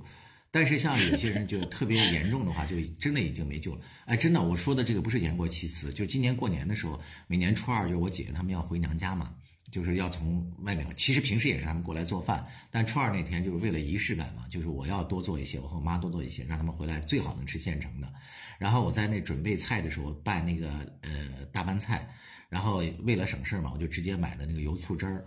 [0.53, 3.81] 但是像有些人就特别严重的话，就真的已经没救了。
[4.07, 9.33] 哎，真的，我说的这个不是言过其词，就今年过年的时候，每年初二就是我姐姐他们要回娘家嘛，
[9.71, 10.85] 就是要从外面。
[10.97, 18.13] 其实平时也是他们过来做饭，但初二那天就是为了仪式感嘛，就是我要多做一些，我和我妈多做一些，让他们回来最好能吃现成的。
[18.59, 20.69] 然后我在那准备菜的时候拌那个
[21.03, 22.13] 呃大拌菜，
[22.49, 25.25] 然后为了省事嘛，我就直接买的那个油醋汁儿，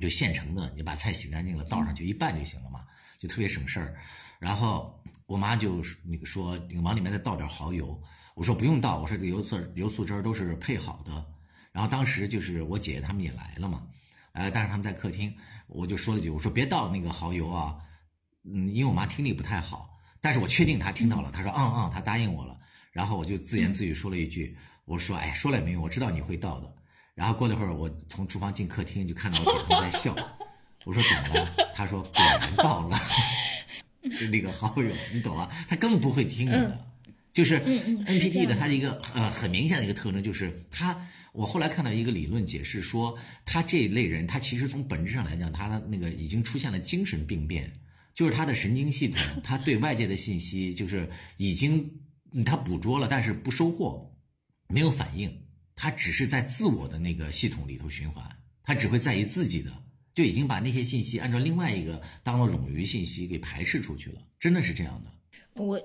[0.00, 2.84] 就现成的，你把菜洗干净了倒上去一拌就行了嘛，
[3.20, 3.94] 就特别省事儿。
[4.42, 7.96] 然后我妈就那个说，你往里面再倒点蚝油。
[8.34, 11.24] 我说不用倒，我说这个油醋油醋汁儿都是配好的。
[11.70, 13.86] 然后当时就是我姐姐他们也来了嘛，
[14.32, 15.32] 呃，但是他们在客厅，
[15.68, 17.76] 我就说了句，我说别倒那个蚝油啊，
[18.42, 22.58] 嗯，因为我妈听力不太好，但是我确定她听到了，她说嗯嗯，她答应我了。
[22.90, 26.74] 然后我就自言自语说了一句，我说哎，说了也没用，我知道你会倒的。
[27.14, 30.12] 然后过了一会儿，我从厨房进客厅就看到我姐夫在笑，
[30.84, 31.72] 我说怎么了？
[31.76, 32.98] 他说果然倒了。
[34.02, 35.48] 就那个好友，你懂啊？
[35.68, 36.86] 他根本不会听你的，
[37.32, 41.08] 就是 NPD 的，他一个呃很明显的一个特征就是他。
[41.32, 47.72] 我后来看到一个理论解释说，他这一类人，他其实从本质上来讲，他那个已经出现了精神病变，
[48.12, 51.90] 就是他的神经系统，他对外界的信息就是已经
[52.44, 54.14] 他捕捉了，但是不收获，
[54.68, 55.34] 没有反应，
[55.74, 58.22] 他只是在自我的那个系统里头循环，
[58.62, 59.72] 他只会在意自己的。
[60.14, 65.10] 就已经把那些信息按照另外一个当做冗余信息给排斥出去了，真的是这样的。
[65.62, 65.80] 我，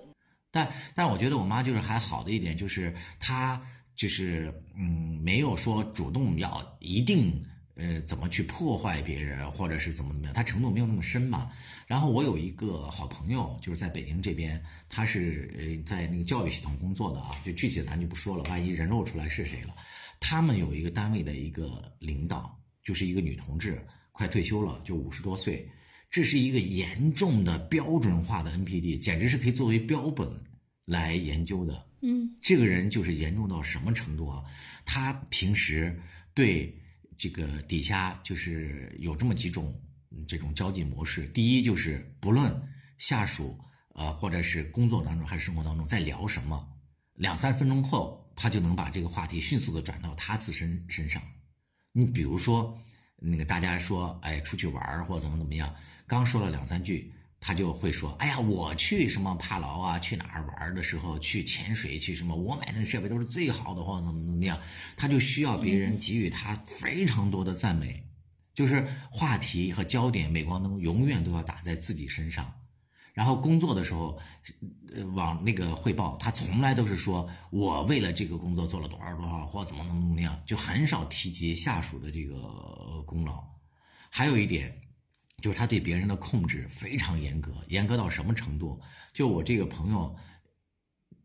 [0.52, 3.62] 但但我觉得我妈就是还好的一点，就是她
[3.96, 7.40] 就是嗯，没有说主动要一定
[7.76, 11.52] 呃怎么去破坏别人，或者是怎么怎么样，她程度没有那么深嘛。
[11.86, 19.74] 然后我有一个好朋友，就是在北京这边，他是呃在那个教育系统工作的啊，就具体咱就不说了，万一人肉出来是谁了。
[20.20, 23.82] 他们有一个单位的一个领导，就是一个女同志。
[24.18, 25.70] 快退休了，就五十多岁，
[26.10, 30.28] 这是一个严重的标准化的 NPD，简直是可以作为标本
[30.86, 31.86] 来研究的。
[32.02, 34.44] 嗯，这个人就是严重到什么程度啊？
[34.86, 35.96] 他平时
[36.34, 36.76] 对
[37.16, 39.80] 这个底下就是有这么几种
[40.28, 41.28] 这种交际模式。
[41.28, 42.52] 第一就是不论
[42.98, 43.56] 下属
[43.94, 46.68] 呃或者是工作当中还是生活当中在聊什么，
[47.14, 51.22] 两三分钟后他就能把这个话题迅速的转到他自身身上。
[51.92, 52.76] 你比如说。
[53.20, 55.74] 那个大家说，哎，出去玩儿或怎么怎么样，
[56.06, 64.60] 刚说了两三句，他就会说，哎呀，我去什么帕劳啊，去哪儿玩的时候，去潜水去什么，我买的设备都是最好的，或者怎么怎么样，
[64.96, 68.04] 他就需要别人给予他非常多的赞美，
[68.54, 72.54] 就是话题和焦点镁光灯永远都要打在自己身上。
[73.18, 74.16] 然后工作的时候，
[74.94, 83.44] 呃，往那个汇报，他从来都是说我为了这个工作做了多少多少，或怎么怎么怎么样，就很少提及下属的这个功劳。
[84.12, 84.72] 还有一点，
[85.42, 88.80] 就是他对别人的控制非常严格，严格到什么程度？
[89.12, 90.16] 就我这个朋友，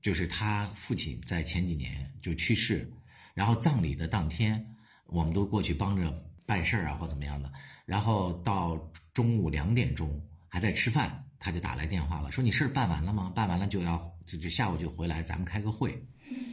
[0.00, 2.90] 就是他父亲在前几年就去世，
[3.34, 4.74] 然后葬礼的当天，
[5.04, 6.10] 我们都过去帮着
[6.46, 7.52] 办事儿啊，或怎么样的。
[7.84, 8.78] 然后到
[9.12, 11.28] 中午两点钟还在吃饭。
[11.44, 13.32] 他就打来电话了，说你事儿办完了吗？
[13.34, 16.00] 办完了就要就就下午就回来，咱们开个会。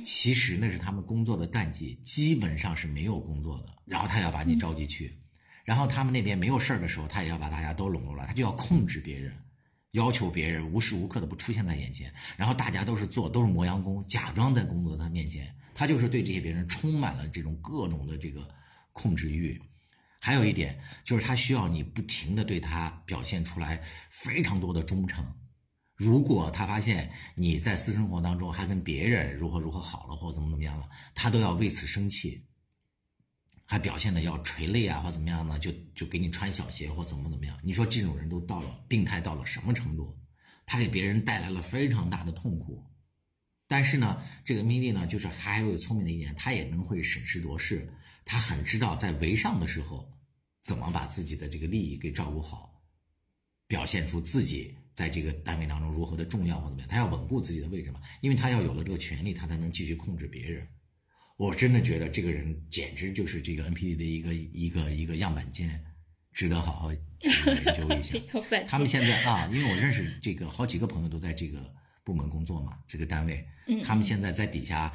[0.04, 3.68] 其实那是他们工作的淡季，基本上是没有工作的。
[3.86, 5.16] 然后他要把你召集去，
[5.64, 9.32] 然后他们那边没有事儿的时候，他也要把大家都笼络来，他就要控制别人，
[9.92, 12.12] 要求别人无时无刻的不出现在眼前。
[12.36, 18.50] 然后大家都是做都是磨洋工，假装在工作他面前，他就是对这些别人充满了这种各种的这个
[18.92, 19.62] 控制欲。
[20.20, 25.26] 还有一点就是，他需要你不停的对他表现出来非常多的忠诚。
[25.96, 32.46] 如果他发现你在私生活当中还跟别人如何如何好了，或怎么怎么样了，他都要为此生气，
[33.66, 35.58] 还表现的要垂泪啊，或怎么样呢？
[35.60, 37.58] 就就给你穿小鞋或怎么怎么样？
[37.64, 40.18] 你说这种人都到了病态到了什么程度？
[40.66, 42.86] 他给别人带来了非常大的痛苦。
[43.68, 47.94] 但是呢，这个米莉呢，就是还有聪明的一点，他也能会审时度势。
[48.30, 50.08] 他很知道在为上的时候，
[50.62, 52.80] 怎么把自己的这个利益给照顾好，
[53.66, 56.88] 表现出自己在这个单位当中如何的重要或怎么样。
[56.88, 60.68] 他要稳固自己的位置嘛，因为他要有了这个权利，他才能继续控制别人。
[61.38, 65.84] 我真的觉得这个人简直就是这个 NPD 的一个一个一个样板间，
[66.32, 68.16] 值得好好去研究一下。
[68.70, 71.74] 他们现在啊，因为我认识这个好几个朋友都在这个
[72.04, 73.44] 部门工作嘛，这个单位，
[73.84, 74.94] 他们现在在底下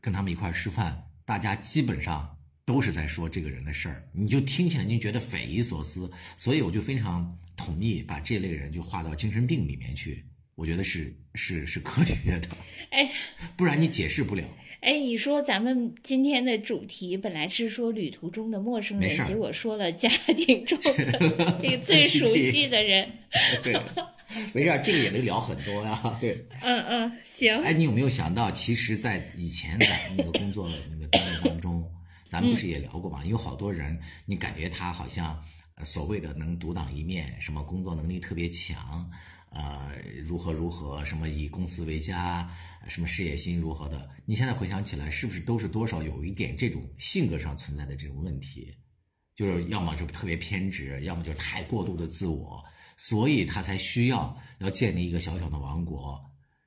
[0.00, 2.33] 跟他们一块吃饭，大家基本上。
[2.66, 12.48] 都是在说这个人的事儿，你就听起来你觉得匪夷所思，所以我就非常同意把这类人就划到精神病里面去，我觉得是是是科学的，
[12.90, 13.10] 哎，
[13.56, 14.44] 不然你解释不了。
[14.80, 23.08] 哎，你说咱们今天的主题本来是说旅途中的陌生人，结果说了家庭中的 那个 最熟悉的人。
[23.62, 23.72] 对，
[24.52, 26.18] 没事，这个也能聊很多呀。
[26.20, 27.56] 对，嗯嗯，行。
[27.62, 31.82] 哎，你有没有想到，其实，在以前咱们那个工作那个单位当中，
[32.34, 33.24] 咱们不是也聊过吗？
[33.24, 35.40] 有好多人，你感觉他好像
[35.84, 39.08] 所谓的能独当一面，什么工作能力特别强。
[39.50, 42.52] 呃，如何如何，什么以公司为家，
[42.88, 44.10] 什么事业心如何的？
[44.26, 48.74] 你现在回想起来，是不是都是多少有一点这种性格上存在的这种问题？
[49.36, 52.64] 就是要么就特别偏执，要么就太过度的自我，
[52.96, 56.20] 所以他才需要要建立一个小小的王国，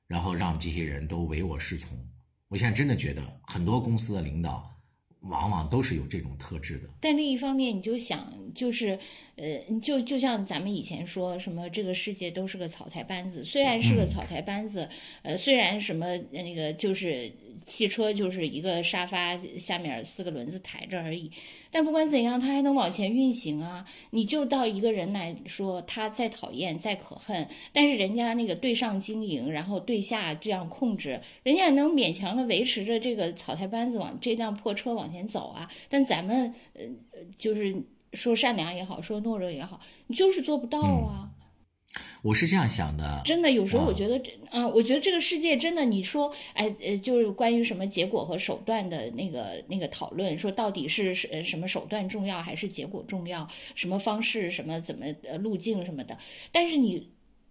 [0.06, 1.94] 然后让这些人都唯我是从。
[2.48, 4.74] 我现在真的觉得很多公司的领导。
[5.22, 8.98] 往往都是有这种特质的，但另一方面，你就想，就是，
[9.38, 13.44] 呃，就就像咱们以前说什么，这个世界都是个草台班子。
[13.44, 14.88] 虽然是个草台班子，
[15.22, 17.30] 呃，虽然什么那个就是
[17.64, 21.30] 汽车就是一个沙发下面四个轮子抬着而已。
[21.70, 23.84] 但不管怎样，它还能往前运行啊！
[24.10, 35.70] 你就到一个人来说，他再讨厌、再可恨，但是人家那个对上经营，然后对下这样控制，人家能勉强的维持着这个草台班子往这辆破车往前走啊！
[35.90, 36.82] 但咱们，呃，
[37.36, 37.76] 就是
[38.12, 41.30] 说善良也好，说懦弱也好，你就是做不到啊。
[42.22, 56.18] 我是这样想的，真的，有时候我觉得，嗯，我觉得这个世界真的，你说，哎，呃，就是关于什么结果和手段的那个那个讨论，说到底是是什么手段重要还是结果重要，什么方式，什么怎么呃路径什么的，
[56.52, 57.08] 但是你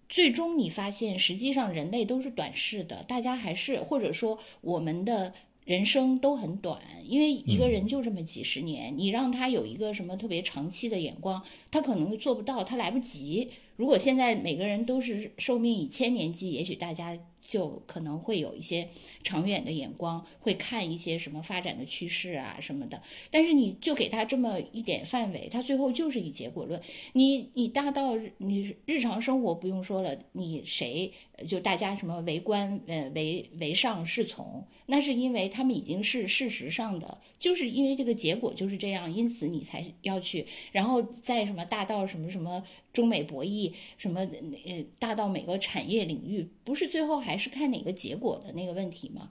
[0.07, 5.33] 最终你发现，实际上人类都是短视的，大家还是或者说我们的。
[5.67, 13.49] 人生都很短，因为一个人就这么几十年，你让他有一个什么特别长期的眼光，他可能做不到，他来不及。
[13.75, 17.19] 如果现在每个人都是寿命以千年计，也许大家。
[17.47, 18.89] 就可能会有一些
[19.23, 23.01] 长远的眼光，会看一些什么发展的趋势啊什么的。
[23.31, 26.79] 但是你就给他这么一点范围，他最后就是以结果论。
[27.13, 31.11] 你你大到你日常生活不用说了，你谁
[31.47, 40.45] 就大家什么为官呃为为上是从，那是因为他们已经是事实上的，就是因为这个结果就是这样，因此你才要去。
[40.73, 42.61] 然后在什么大到什么什么
[42.97, 44.19] 中美博弈，什么
[44.65, 47.37] 呃大到每个产业领域，不是最后还。
[47.37, 49.29] 是看哪个结果的那个问题吗，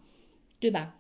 [0.61, 0.95] 对吧？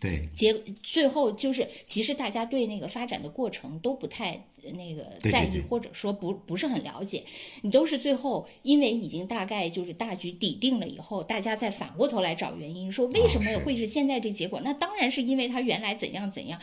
[0.00, 7.24] 对，结最后就是，其实大家对那个发展的过程都不太那个在意，或者说不不是很了解。
[7.60, 14.62] 你都是最后，因为已经大概就是大局底定了以后，大家再反过头来找原因，说为什么会是现在这结果？
[14.64, 16.58] 那当然是因为他原来怎样怎样。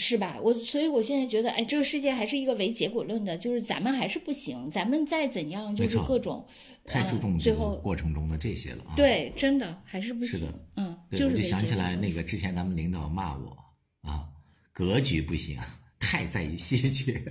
[0.00, 0.38] 是吧？
[0.42, 6.42] 我所以，我现在觉得，哎，这个世界还是一个唯结果论的，就是咱们还是不行，咱们再怎样，就是各种
[6.86, 8.96] 太注重最后过程中的这些了啊。
[8.96, 10.38] 对，真的还是不行。
[10.40, 13.56] 是的，嗯，就是我就想起来那个之前咱们领导骂我
[14.00, 14.26] 啊，
[14.72, 15.58] 格局不行，
[15.98, 17.22] 太在意细节。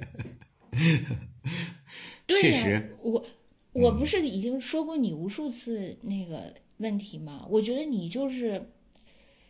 [2.27, 3.25] 确实，我
[3.73, 7.47] 我不是已经说过你无数次那个问题吗？
[7.49, 8.71] 我觉得你就是，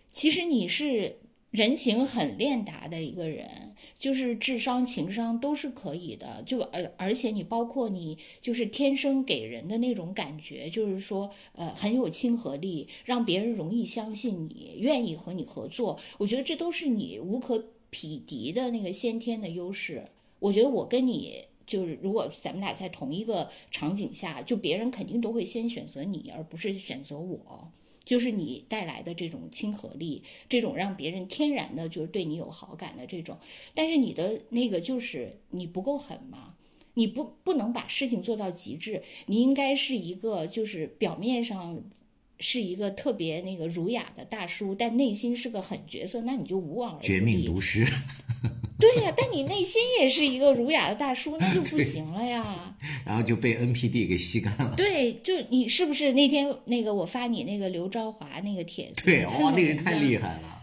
[0.10, 1.14] 其实你是。
[1.52, 6.44] 人情很练达的一个人，就是智商、情商都是可以的。
[6.46, 16.00] 就而而且你包括你，就是天生给人的那种感觉，就是说，呃，很有亲和力，让别人容易相信你，愿意和你合作。
[16.20, 20.06] 我觉得这都是你无可匹敌的那个先天的优势。
[20.38, 27.72] 我觉得我跟你就是，如果咱们俩在同一个场景下，就别人肯定都会先选择你，而不是选择我。
[28.10, 33.38] 就是你带来的这种亲和力，这种让别人天然的就是对你有好感的这种，
[33.76, 36.56] 但是你的那个就是你不够狠嘛，
[36.96, 41.84] 你不不能把事情做到极致，你应该是一个就是表面上
[42.40, 47.86] 是一个特别那个儒雅的大叔，但内心是个狠角色，那你就无往而绝命毒师。
[48.80, 52.74] 对呀，但你内心也是一个儒雅的大叔，那就不行了呀。
[53.06, 54.74] 然后就被 NPD 给吸干了。
[54.78, 59.04] 对，就你是不是那天那个我发你那个刘昭华那个帖子？
[59.04, 60.59] 对，哇，那人太厉害了。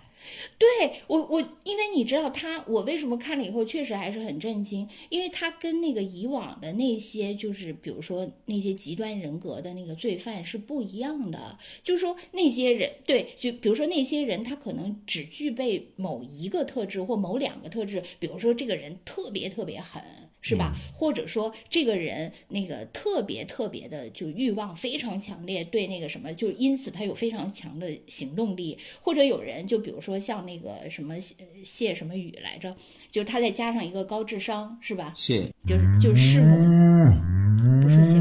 [0.58, 0.68] 对
[1.06, 11.58] 我，我因为你知道他，我为什么看了以后确实还是很震惊，因为他跟那个以往的那些，就是比如说那些极端人格的那个罪犯是不一样的。
[11.82, 20.02] 就是说那些人，对，就比如说那些人，他可能只具备某一个特质或某两个特质，比如说这个人特别特别狠。
[20.48, 20.72] 是吧？
[20.94, 28.78] 或者说这个人那个特别特别的就欲望非常强烈，对那个什么，就因此他有非常强的行动力。
[29.00, 31.16] 或者有人就比如说像那个什么
[31.64, 32.76] 谢什么雨来着，
[33.10, 35.12] 就他再加上一个高智商，是吧？
[35.16, 38.16] 谢就是就是弑母，不是谢，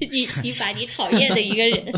[0.00, 1.92] 你你把你讨厌的一个人。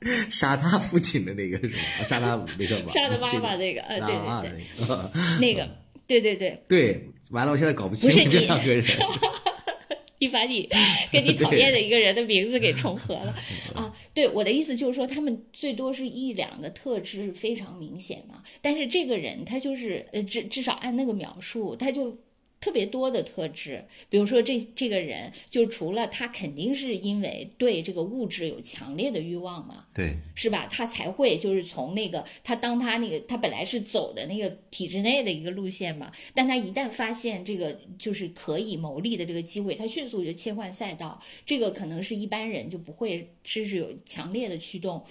[0.30, 5.68] 杀他父亲的那个什么，杀他那个吧， 杀他妈妈那个，呃，对啊对对，那个那个，
[6.08, 8.84] 对对对，对，完了，我现在搞不清不是你这两个人。
[10.20, 10.68] 你把你
[11.12, 13.32] 跟你讨厌的一个人的名字给重合了
[13.72, 13.94] 啊！
[14.12, 22.18] 对，我的意思就是说，他们最多是一两个特质非常明显嘛，但是这个人他就是呃，至至少按那个描述，他就。
[22.60, 30.66] 特别多的特质，比如说这这个人，就除了他肯定是因为对这个物质有强烈的欲望嘛，对，是吧？
[30.70, 41.20] 他才会就是从那个他当他那个他本来是走的那个体制内的一个路线嘛，但他一旦发现这个就是可以牟利的这个机会，他迅速就切换赛道。
[41.46, 45.04] 这个可能是一般人就不会，知识有强烈的驱动。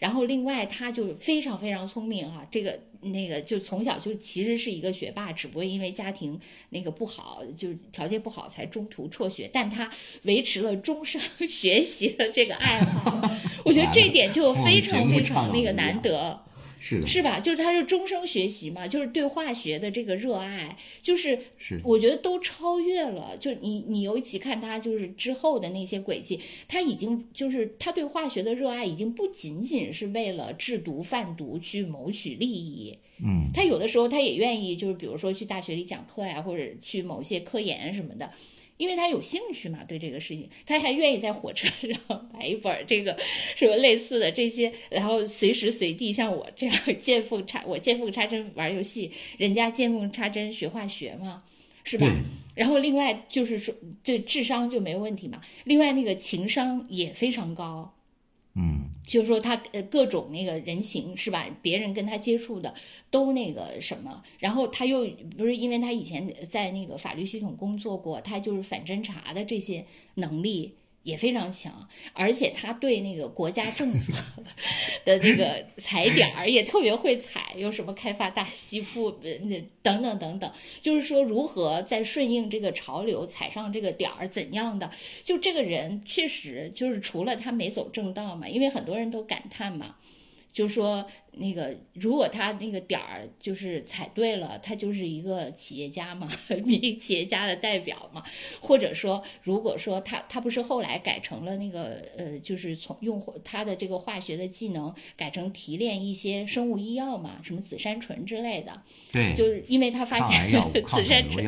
[0.00, 2.80] 然后另外他就是非常非常聪明哈，这个
[3.12, 6.38] 那个就从小就其实是一个学霸，只不过因为家庭
[6.70, 9.90] 那个不好，就是条件不好才中途辍学，但他
[10.22, 13.20] 维持了终生 学习的这个爱好。
[13.64, 16.40] 我觉得这点就非常非常那个难得。
[16.86, 17.40] 是的，是吧？
[17.40, 23.34] 就是他是终生学习嘛，就是对化学的这个热爱，就是是我觉得都超越了。
[23.40, 38.30] 就你你尤其看他就是之后的那些轨迹，他已经就是他对化学的热爱已经不仅仅是为了制毒贩毒去谋取利益，嗯，他有的时候他也愿意就是比如说去大学里讲课呀，或者去某些科研什么的。
[38.76, 43.16] 因为他有兴趣嘛，对这个事情，他还愿意在火车上 买一本这个
[43.54, 51.44] 什么类似的这些，然后随时随地像我这样见缝插我见缝插针玩游戏，人家见缝插针学化学嘛，
[51.84, 52.06] 是吧？
[52.56, 57.93] 然后另外就是说，这智商就没问题嘛，另外那个情商也非常高。
[58.56, 61.44] 嗯，就是说他呃各种那个人情是吧？
[61.60, 62.72] 别人跟他接触的
[63.10, 69.84] 都那个什么，然后他又不是因为他以前在那个法律系统工作过，他就是反侦查的这些
[70.14, 70.76] 能力。
[71.04, 74.12] 也非常强，而且他对那个国家政策
[75.04, 84.90] 的这个踩点儿也特别会踩，有什么开发大西部，那等等等等，就是说如何在顺应这个潮流踩上这个点儿，怎样的？
[85.22, 89.94] 就这个人确实就是除了他没走正道嘛，因为很多人都感叹嘛。
[90.54, 96.30] 就说那个，如果他那个点儿就是踩对了，他就是一个企业家嘛，
[96.64, 98.22] 民营企业家的代表嘛。
[98.60, 108.80] 或者说，如果说他他不是后来改成了那个呃，就是从用他的这个化学的技能改成提炼一些生物医药嘛，什么紫杉醇之类的。
[109.10, 110.48] 对，就是因为他发现
[110.86, 111.44] 紫杉醇，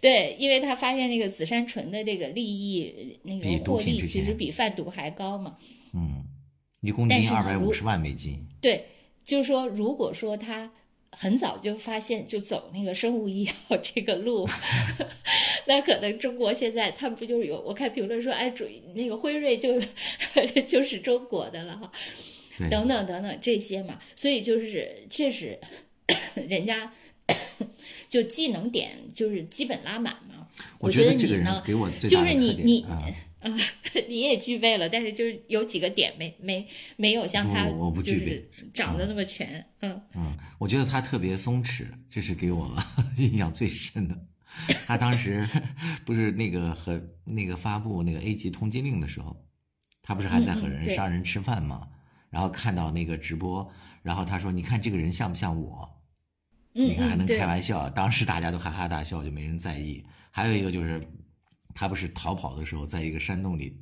[0.00, 5.58] 对，因为他发现那个紫杉醇的这个利益那个获利其实比贩毒还高嘛。
[5.94, 6.24] 嗯。
[6.82, 8.46] 一公斤二百五十万美金。
[8.60, 8.84] 对，
[9.24, 10.70] 就是说，如果说他
[11.10, 14.46] 很早就发现，就走那个生物医药 这个路，
[15.66, 17.60] 那可能中国现在他们不就是有？
[17.60, 19.80] 我看评论说，哎，主那个辉瑞就
[20.66, 21.90] 就是中国的了哈，
[22.68, 23.98] 等等等等这些嘛。
[24.16, 25.58] 所以就是确实，
[26.34, 26.92] 人家
[28.08, 30.48] 就技能点就是基本拉满嘛。
[30.78, 31.62] 我觉得你呢，
[32.00, 32.86] 就是你你。
[33.42, 33.56] 啊，
[34.08, 36.66] 你也具备了，但是就是有几个点没没
[36.96, 42.76] 没有像他，我不具备长得那么全，嗯嗯，我觉得他特别松弛，这是给我
[43.18, 44.16] 印象最深的。
[44.86, 45.48] 他当时
[46.04, 49.36] 不是那个和那个发布那个 A 级通缉令的时候，
[50.02, 51.88] 他不是还在和人商人吃饭吗？
[52.30, 53.70] 然后看到那个直播，
[54.02, 55.88] 然后他说：“你看这个人像不像我？
[56.72, 60.04] 你看还能开玩笑。”当时大家都哈哈大笑，就没人在意。
[60.30, 61.00] 还有一个就是。
[61.74, 63.76] 他不是逃跑的时候，在一个山洞里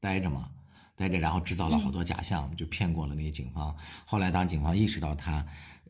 [0.00, 0.50] 待着嘛，
[0.96, 3.76] 待着，然后制造了好多假象，就骗过了那些警方。
[4.04, 5.46] 后来当警方意识到他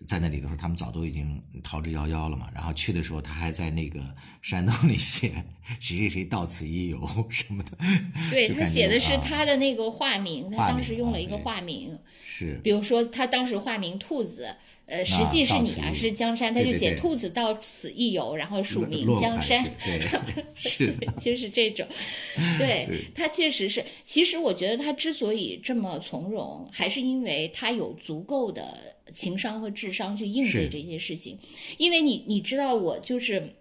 [0.07, 2.49] 在那里的时候，他们早都已经逃之夭夭了嘛。
[2.55, 5.45] 然后去的时候，他还在那个山洞里写
[5.81, 7.77] “谁谁谁到此一游 ”什么的。
[8.31, 14.57] 对他写的是他的那个化名，他当时用了一个化名，是，比如说他当时化名兔子。
[14.87, 19.68] 呃，实际是你啊，是江山，他就写“兔子到此一游”，然后署名江山，
[20.55, 21.84] 是，就是这种。
[22.57, 31.37] 对他确实是，其实我觉得他之所以这么从容，还是因为他有足够的情商和智商去应对这些事情。
[31.78, 33.55] 因为你你知道，我就是，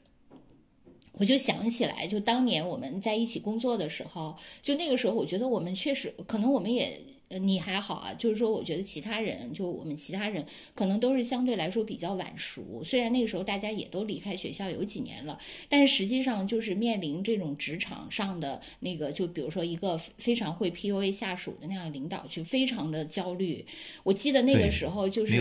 [1.13, 7.01] 我就想起来，就当年我们在一起工作的时候，就那个时候，我觉得我们确实可能我们也。
[7.27, 10.45] 呃，你还好啊，就是说，我觉得其他人，就我们其他人，
[10.75, 12.83] 可能都是相对来说比较晚熟。
[12.83, 23.65] 虽然那个时候大家也都离开学校有几年了，但是实际上就是面临这种职场上的那个，就比如说一个非常会 PUA 下属的那样的领导，就非常的焦虑。
[24.03, 25.33] 我记得那个时候就是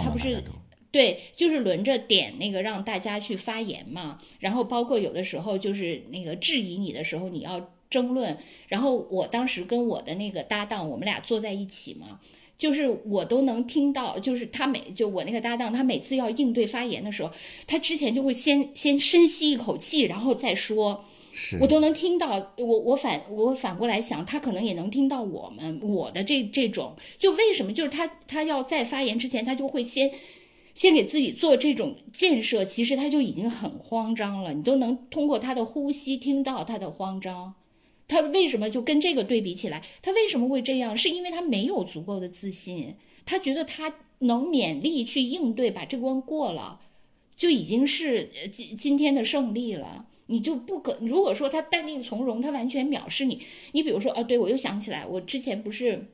[0.00, 0.42] 他不是
[0.90, 7.70] 对，就是轮着点那个让大家去发言嘛，然后包括有的时候就是那个质疑你的时候，你要。
[7.90, 8.36] 争论，
[8.68, 12.20] 然后我当时跟我的那个搭档，我们俩坐在一起嘛，
[12.58, 17.30] 就是我都能听到，就是他每就我那个搭档，他每次要应对发言的时候，
[17.66, 21.04] 他之前就会先先深吸一口气，然后再说。
[21.30, 30.10] 是我都能听到，我我反我反过来想，他可能也能听到我们我的这这种，就为什么就是他他要在发言之前，他就会先
[30.74, 37.54] 先给自己做这种建设，其实他就已经很慌张了，你都能通过他的呼吸听到他的慌张。
[38.08, 39.80] 他为什么就跟这个对比起来？
[40.02, 40.96] 他为什么会这样？
[40.96, 46.80] 是因为他没有足够的自信，他觉得他能勉力去应对，把这关过了，
[47.36, 50.06] 就已经是今今天的胜利了。
[50.30, 53.40] 你就不可，如果说他淡定从容，他完全藐视你。
[53.72, 56.06] 你比如说，啊，对我又想起来，我之前不是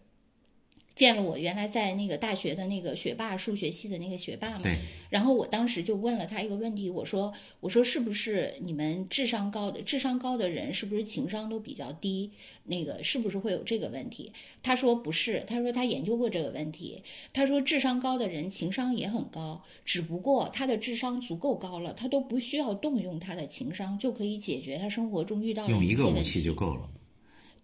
[0.95, 4.62] 见了我原来在那个大学的那个学霸，数学系的那个学霸嘛。
[5.11, 12.32] 然后我当时就问了他一个问题，我说：“我说是不是你们智商高的智商高的人，是不是情商都比较低？
[12.64, 14.32] 那个是不是会有这个问题？”
[14.62, 17.03] 他说不是，他说他研究过这个问题。
[17.32, 26.22] 他说智商高的人情商也很高，只不过他的智商足够高了，他都不需要动用他的情商就可以解决他生活中遇到的用一个武。
[26.24, 26.88] 器就够了。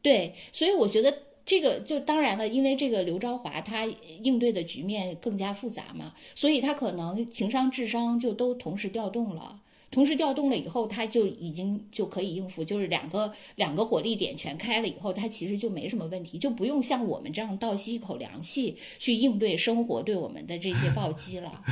[0.03, 1.15] 对，所以我觉得
[1.51, 3.85] 这个就当然了，因为这个刘昭华他
[4.23, 9.61] 应对的局面更加复杂嘛，所以他可能情商、智商就都同时调动了。
[9.91, 21.65] 同时调动了以后，他就已经就可以应付，就是两个两个火力点全开了以后，他其实就没什么问题，就不用像我们这样倒吸一口凉气去应对生活对我们的这些暴击了。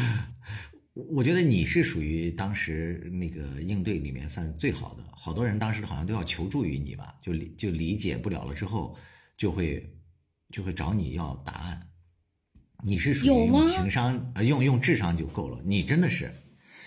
[1.15, 8.97] 我觉得你是属于当时那个应对里面算最好的，好多人当时好像都要求助于你吧，就理就理解不了了之后，
[9.39, 9.83] 就会
[10.53, 11.81] 就会找你要答案。
[12.85, 16.31] 你是属于情商呃用用智商就够了，你真的是，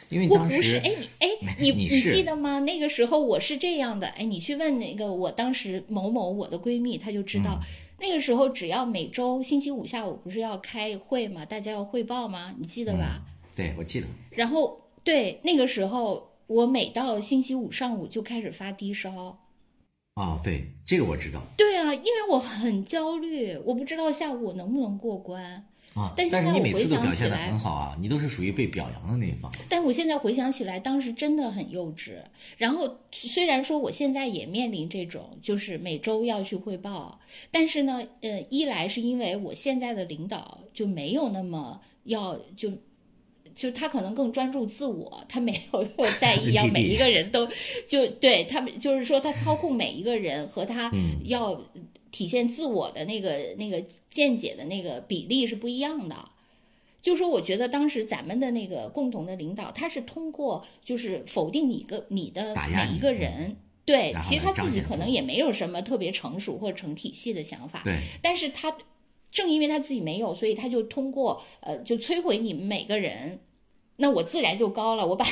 [0.09, 1.27] 因为我当时不是，哎，你哎，
[1.59, 2.59] 你你记得吗？
[2.59, 7.67] 那个时候我是这样的，哎，你去问那个我当时某某我的闺蜜，她就知道，嗯
[7.99, 12.55] 那个时候只要每周星期五下午不是要开会嘛，大家要汇报吗？
[12.57, 13.21] 你记得吧？
[13.55, 19.37] 对我记得，然后对那个时候，我每到星期五上午就开始发低烧。
[20.15, 25.65] 哦，对这个我知道对啊，因为我很焦虑，我不知道下午我能不能过关。
[25.93, 29.51] 啊，但现是你每次都表现的很好啊，你都是属于被表扬的那一方。
[29.67, 32.17] 但我现在回想起来，当时真的很幼稚。
[32.57, 42.71] 然后虽然说我现在也面临这种，就是每周要去汇报，但是呢，呃，一来是因为我现在的领导就没有那么要就。
[43.55, 45.85] 就他可能更专注自我，他没有
[46.19, 47.47] 在 意要每一个人都
[47.87, 51.19] 就对他们，就是说他操控每一个人和他嗯。
[51.25, 51.61] 要
[52.11, 56.29] 体现自我的那个那个见解的那个比例是不一样的。
[57.01, 68.75] 就说我觉得当时咱们的那个共同的领导，他是通过就是否定你个你的每一个人，对，其实他自己可能也没有什么特别成熟或者成体系的想法，对，但是他
[69.31, 73.39] 正因为他自己没有，所以他就通过呃就摧毁你们每个人。
[73.97, 75.23] 那我自然就高了，我把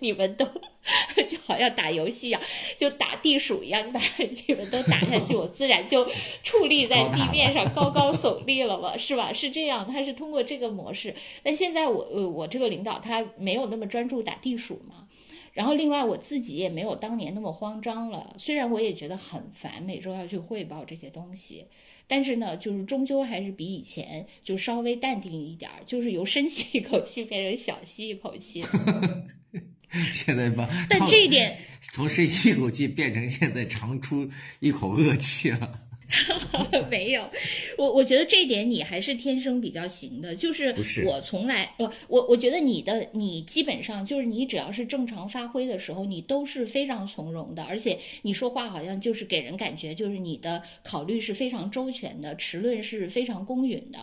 [0.00, 0.46] 你们都
[1.28, 2.40] 就好像打游戏一样，
[2.74, 4.00] 就打地鼠一样，把
[4.46, 6.02] 你们都打下去，我自然就
[6.42, 9.30] 矗立在地面上，高高耸立了嘛，是吧？
[9.34, 11.14] 是这样，他是通过这个模式。
[11.42, 15.08] 但现在我呃我这个领导他没有那么专注打地鼠嘛，
[15.52, 21.66] 然后另外我自己也没有当年那么慌张了，虽然我也觉得很烦，每周要去汇报这些东西。
[22.06, 28.62] 但是呢，就是终究还是比以前就稍微淡定一点儿，就是由深吸一口气变成小吸一口气。
[30.12, 31.58] 现在吧但这一点
[31.92, 34.28] 从深吸一口气变成现在长出
[34.60, 35.85] 一口恶气了。
[36.88, 37.28] 没有，
[37.76, 53.98] 我我觉得这一点你还是天生比较行的，就是我从来呃，我我觉得你的你基本上就是你只要是正常发挥的时候，你都是非常从容的，而且你说话好像就是给人感觉就是你的考虑是非常周全的，持论是非常公允的。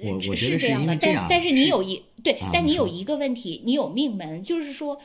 [0.00, 5.00] 我呃我觉得是是这样的，但但是你有一对啊，但你有一个问题，你有命门，就是说，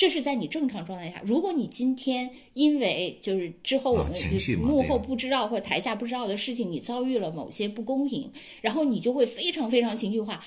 [0.00, 1.20] 这是在你正常状态下。
[1.26, 8.32] 如果你今天因为就是之后我啊们幕后不知道或台下不知道的事情，你遭遇了某些不公平，
[8.62, 10.42] 然后你就会非常非常情绪化，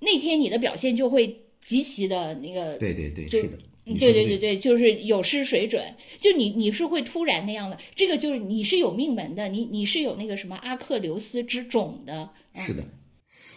[0.00, 3.58] 那天你的表现就会极其的那个对对对，是的。
[3.98, 5.82] 对对对对，就是有失水准。
[6.18, 12.28] 就你你是会突然那样的，这个就是你是有命门的，你你是有那个什么阿克琉斯之种的。
[12.52, 12.84] 嗯是的，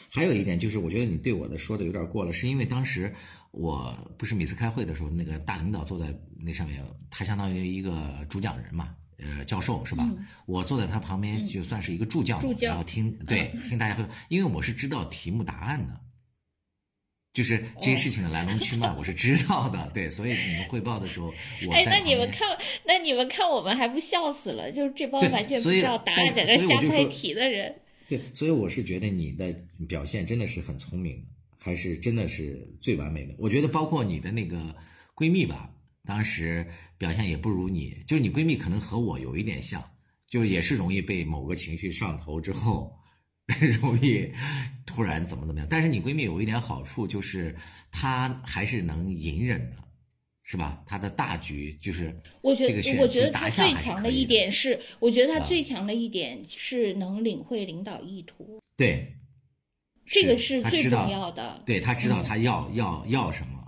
[0.10, 3.14] 还有一点就是，我觉得你对我的说的有点过了，是因为当时
[3.52, 10.10] 我不是每次开会的时候，那个大领导坐在那上面，他相当于一个主讲人嘛，呃，教授是吧？
[10.46, 16.00] 我坐在他旁边就算是一个助教助教嗯然后听对听大家会，因为我是知道题目答案的。
[17.34, 21.34] 就是这些事情的来龙去脉， 我是知道的，对，所以你们汇报的时候，
[21.66, 24.70] 我哎，在那你们看，那你们看我们还不笑死了？
[24.70, 27.74] 就是这帮完全不知道答案，在那瞎猜题的人。
[28.10, 29.56] 对，所以我是觉得你的
[29.88, 31.28] 表现真的是很聪明的，
[31.64, 33.36] 还是真的是最完美的。
[33.38, 34.76] 我觉得包括你的那个
[35.16, 35.72] 闺蜜吧，
[36.04, 36.66] 当时
[36.98, 39.84] 表现也不如你，就是你闺蜜可能和我有一点像，
[40.28, 42.92] 就是也是容易被某个情绪上头之后，
[43.80, 44.32] 容易
[44.88, 45.68] 突然怎么怎么样。
[45.70, 47.56] 但是你闺蜜有一点好处，就是
[47.92, 49.78] 她还是能隐忍的。
[50.44, 50.84] 是吧？
[50.88, 58.60] 她的大局就是我觉得，我觉得她最强的一点是，我觉得她最强的一点是能领会领导意图。
[58.76, 59.16] 对，
[60.06, 61.62] 这个是最重要的。
[61.66, 63.60] 对他知道他要要要什么，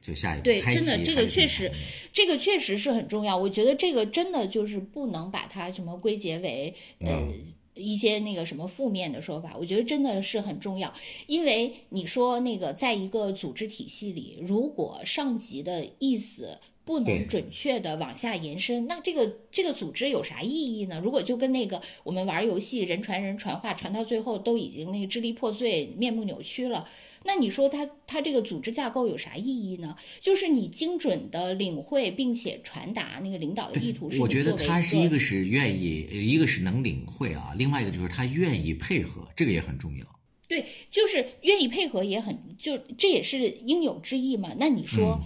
[0.00, 0.44] 就下一步。
[0.44, 1.70] 对，真的这个确实，
[2.12, 3.36] 这个确实是很重要。
[3.36, 7.28] 我觉得这个真的就是不能把它什么归结为呃。
[7.76, 10.92] 一些那个什么负面的说法，我觉得真的是很重要，
[11.26, 21.00] 因为你说那个在一个组织体系里，如果上级的意思不能准确的往下延伸，那这个这个组织有啥意义呢？
[21.02, 26.88] 如果就跟那个我们玩游戏，人传人传话，传到最后都已经那个支离破碎、面目扭曲了。
[27.24, 29.94] 那你说他他这个组织架构有啥意义呢？
[30.20, 34.10] 就是你精准的领会并且传达那个领导的意图。
[34.18, 40.06] 我觉得他是一个是愿意，一个是能领会啊，另外一个就是他愿意配合，这个也很重要。
[40.48, 44.54] 对，就是愿意配合也很，就这也是应有之意嘛。
[44.58, 45.20] 那你说，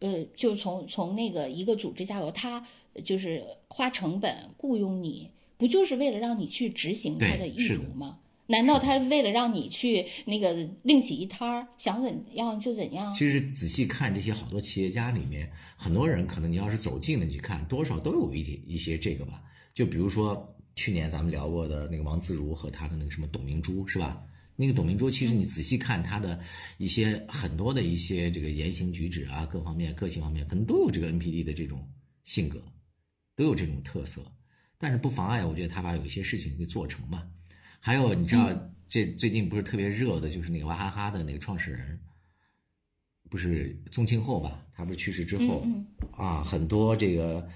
[0.00, 2.66] 呃，就从从那个一个组织架构，他
[3.04, 8.18] 就是花成本雇佣你，不就是为了让你去执行他的意图吗？
[8.46, 13.12] 难道他为了让你去那个另起一摊儿，想怎样就怎样？
[13.12, 19.40] 其实仔细看这些好多企业家里面，很多人可能你要是走近了去看，多少都有一点一些这个吧。
[19.72, 24.20] 就比如说去年咱们聊过的那个王自如和他的那个什么董明珠，是吧？
[24.60, 26.38] 那个董明珠其实你仔细看她的
[26.76, 31.90] 一些很多的一些这个言行举止啊，各方面个性方面，可能都有这个 NPD 的这种
[32.24, 32.62] 性格，
[33.34, 34.20] 都有这种特色。
[34.76, 37.26] 但是不妨碍，我觉得他把有一些事情给做成嘛。
[37.80, 38.54] 还有，你知道
[38.86, 41.98] 这最近不是特别热的，就是那个娃哈哈的那个创始人，
[43.30, 44.66] 不是宗庆后吧？
[44.74, 45.66] 他不是去世之后
[46.12, 47.48] 啊，很多这个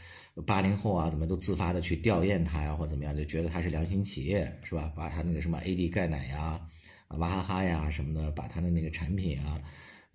[0.47, 4.91] 八零后啊，怎么都自发的去吊唁他呀，或怎么样，就觉得他是良心企业，是吧？
[4.97, 6.67] 把他那个什么 AD 钙奶呀、啊
[7.15, 9.59] 娃哈哈呀什么的，把他的那个产品啊、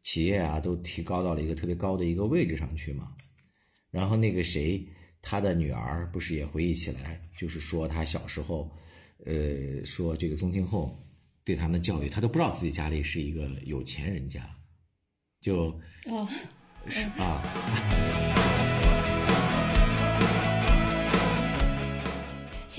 [0.02, 3.14] 企业啊都提高到了一个特别高的一个位置上去嘛。
[3.92, 4.88] 然后那个谁，
[5.22, 8.70] 他的女儿不是也回忆起来，就是说他小时候。
[9.26, 10.98] 呃，说这个宗庆后
[11.44, 14.50] 对他们的教育，他都不知道自己家里是一个有钱人家，
[15.42, 16.26] 就啊，
[16.88, 17.44] 是啊。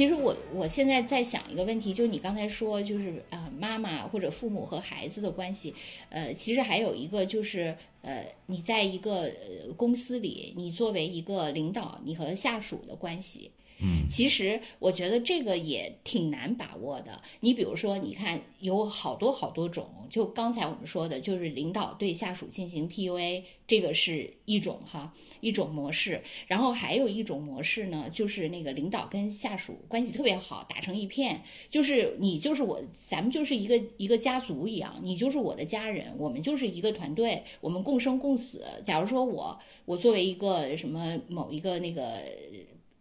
[0.01, 5.75] 其实我我现在在想一个问题，就你刚才说，就是啊，妈妈或者父母和孩子的关系，
[6.09, 13.51] 呃，其实还有一个就是呃，你在一个呃公司里，你作为一个领导，你和下属的关系。
[13.83, 17.21] 嗯，其实我觉得这个也挺难把握的。
[17.41, 26.23] 你比如说，你看有好多好多种，就刚才我们说的，就是领导对下属进行 PUA，这个是一种哈一种模式。
[26.47, 38.63] 然后还有一种模式呢，就是那个领导跟下属关系特别好，打成一片，就是你就是我，咱们就是一个一个家族一样，你就是我的家人，我们就是一个团队，我们共生共死。
[38.85, 42.23] 假如说我我作为一个什么某一个那个。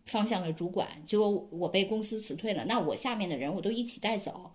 [0.10, 4.52] 方向的主管，结果我被公司辞退了，那我下面的人我都一起带走，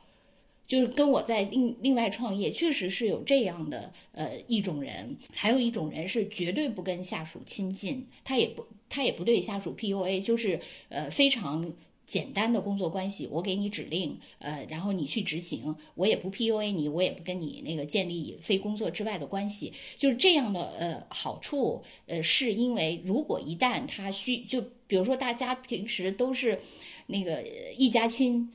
[0.66, 11.72] 就是跟我在另另外创业，确实是有这样的呃一种人，还有一种人是绝对不跟下属亲近，他也不他也不对下属 PUA，就是呃非常。
[12.06, 26.60] 简单的工作关系，我给你指令，呃，然后你去执行，我也不 PUA 你，我也不跟你那个建立非工作之外的关系，就是这样的呃好处，呃，是因为如果一旦他需就比如说大家平时都是
[27.06, 27.42] 那个
[27.76, 28.52] 一家亲，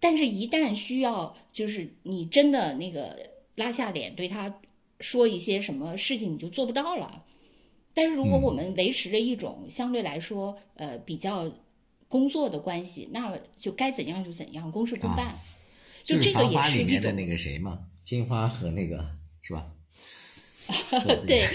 [0.00, 3.18] 但是一旦需要就是你真的那个
[3.56, 4.60] 拉下脸对他
[4.98, 7.24] 说一些什么事情，你就做不到了。
[7.92, 11.52] 但是如果我们维持着一种相对来说呃比较。
[12.10, 15.34] 工作的关系，那就该怎样就怎样，公事公办。
[16.02, 19.02] 就这个也是里面的那个谁嘛，金花和那个
[19.42, 19.70] 是吧？
[21.26, 21.46] 对，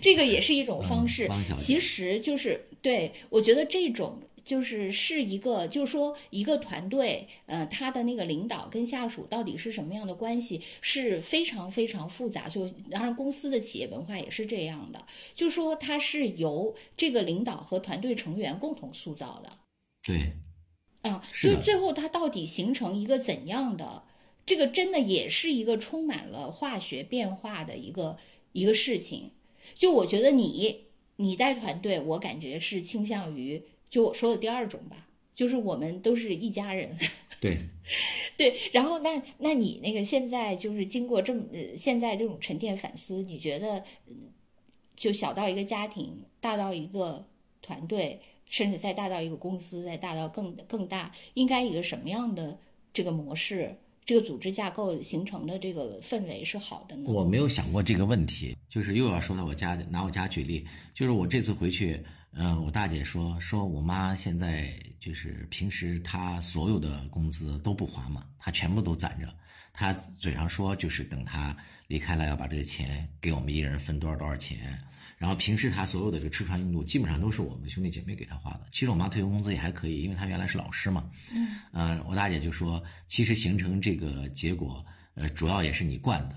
[0.00, 1.30] 这个也是一种方式。
[1.56, 12.48] 其实就是对，我觉得这种就是是一个，就是说一个团队，呃，他的那个领导跟下属到底是什么样的关系，是非常非常复杂。
[12.48, 19.58] 就当然，公司的企业文化也是这样的，就是说它是由这个领导和团队成员共同塑造的。
[20.04, 20.32] 对，
[21.02, 24.04] 啊，就最后它到底形成一个怎样的？
[24.44, 28.18] 这个真的也是一个充满了化学变化的一个
[28.52, 29.30] 一个事情。
[29.74, 30.86] 就我觉得你
[31.16, 36.98] 你带团队，我感觉是倾向于就我说的第二种吧，就是我们都是一家人。
[37.40, 37.58] 对，
[38.36, 44.32] 对，然后那那你那个现在就是经过这么呃现在这种沉淀反思，你觉得嗯
[44.96, 47.28] 就小到一个家庭，大到一个
[47.60, 48.20] 团队，
[48.52, 52.58] 甚至再大到一个公司，再大到更更大，应该一个什么样的
[52.92, 53.74] 这个模式，
[54.04, 57.10] 这个组织架构形成的这个氛围是好的呢？
[57.10, 61.98] 我没有想过这个问题，就是又要说到我家，拿我家举例，就是我这次回去，
[62.32, 64.68] 嗯、我大姐说，说我妈现在
[65.00, 69.26] 就是平时她所有的工资都不花嘛，她全部都攒着，
[69.72, 74.78] 她嘴上说就是等她离开了要把这个钱给我们一人分多少多少钱，
[75.22, 78.66] 然后平时他所有的这个吃穿用度基本上都是我们兄弟姐妹给他花的。
[78.72, 86.36] 其实我妈退休工资也还可以，因为她原来是老师嘛，嗯，呃，我大姐就说，其实形成这个结果，呃，主要也是你惯的。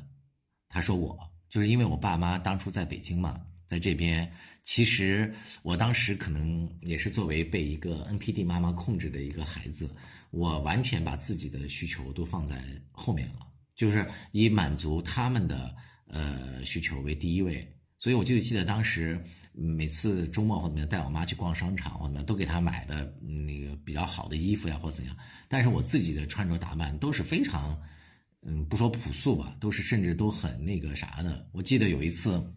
[0.70, 1.18] 她说我
[1.50, 4.32] 就是因为我爸妈当初在北京嘛，在这边，
[4.62, 5.34] 其实
[5.64, 9.90] 我当时可能也是作为被一个 NPD 妈妈控制的一个孩子，
[10.30, 15.76] 我完全把自己的需求都放在后面了，就是以满足他们的
[16.06, 17.68] 呃需求为第一位。
[18.06, 19.20] 所以我就记得当时
[19.52, 27.76] 每次周末或者怎么样带我妈去逛商场或者怎么样，都给她买的那个比较好的衣服呀或怎样，但是我自己的穿着打扮都是非常。
[28.44, 31.50] 嗯，不说朴素吧，都是甚至都很那个啥的。
[31.52, 32.54] 我记得有一次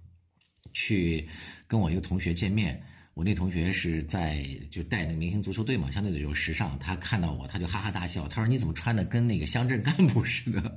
[0.75, 1.27] 去
[1.67, 2.85] 跟我一个同学见面，
[3.19, 6.79] 我那同学是在就带那个明星足球队嘛，相对的有时尚。
[6.79, 10.77] 他看到我，他就哈哈大笑，他说：“你怎么穿的跟那个乡镇干部似的？”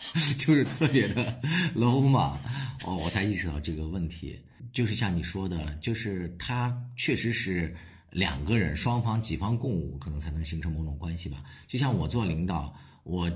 [0.38, 1.38] 就是特别的
[1.76, 2.40] low 嘛。
[2.84, 4.40] 哦，我才意识到这个问题。
[4.72, 7.76] 就是像你说的，就是他确实是
[8.12, 11.44] 两个人双方几方共舞，可能才能形成某种关系吧。
[11.66, 13.30] 就像我做领导，我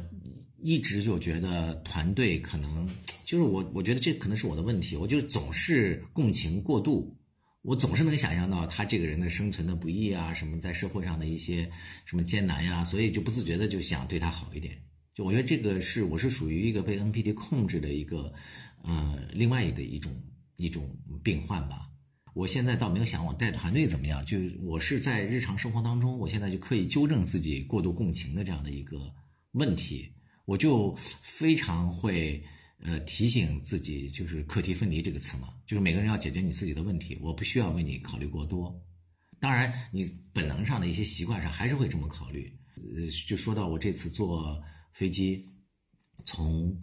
[0.63, 2.89] 一直就觉得团队可能
[3.27, 7.15] 就是我，我觉得这可能是我的问题，我就总是共情过度。
[7.63, 11.71] 我总是能想象到他这个人的生存的不易啊，什么在社会上的一些
[12.05, 14.77] 什么艰难呀、所以就不自觉的就想对他好一点。
[15.15, 18.33] 就我觉得这个是我是属于一个被 NPD 控制的一个
[18.83, 20.13] 呃另外的一种
[20.57, 20.89] 一种
[21.23, 21.89] 病患吧。
[22.35, 28.99] 我现在倒没有想我带团队怎么样，就我是在日常生活当中，我现在就刻意纠正自己过度共情的这样的一个
[29.53, 30.11] 问题，
[30.47, 32.43] 我就非常会
[32.83, 38.79] 呃提醒自己，就是课题分离这个词嘛，就是每个人要解决你自己的问题，我不需要为你考虑过多。
[39.41, 42.57] 当然，你本能上的一些习惯上还是会这么考虑。
[42.77, 44.63] 呃，就说到我这次坐
[44.93, 45.45] 飞机
[46.25, 46.77] 从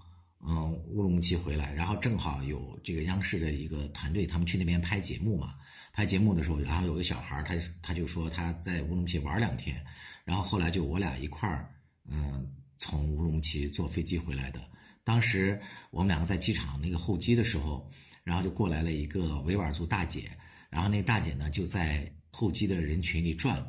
[0.46, 5.56] 嗯乌鲁木齐回来，然后正好有这个央视的一个团队，他们去那边拍节目嘛。
[5.92, 9.84] 拍节目的时候，然后有个小孩儿，他他就说他在乌鲁木齐玩两天，
[10.24, 11.74] 然后后来就我俩一块儿
[12.10, 14.62] 嗯从乌鲁木齐坐飞机回来的。
[15.10, 17.90] 当时我们两个在机场那个候机的时候，
[18.24, 20.30] 然后就过来了一个维吾尔族大姐，
[20.70, 23.60] 然后那大姐呢就在候机的人群里转，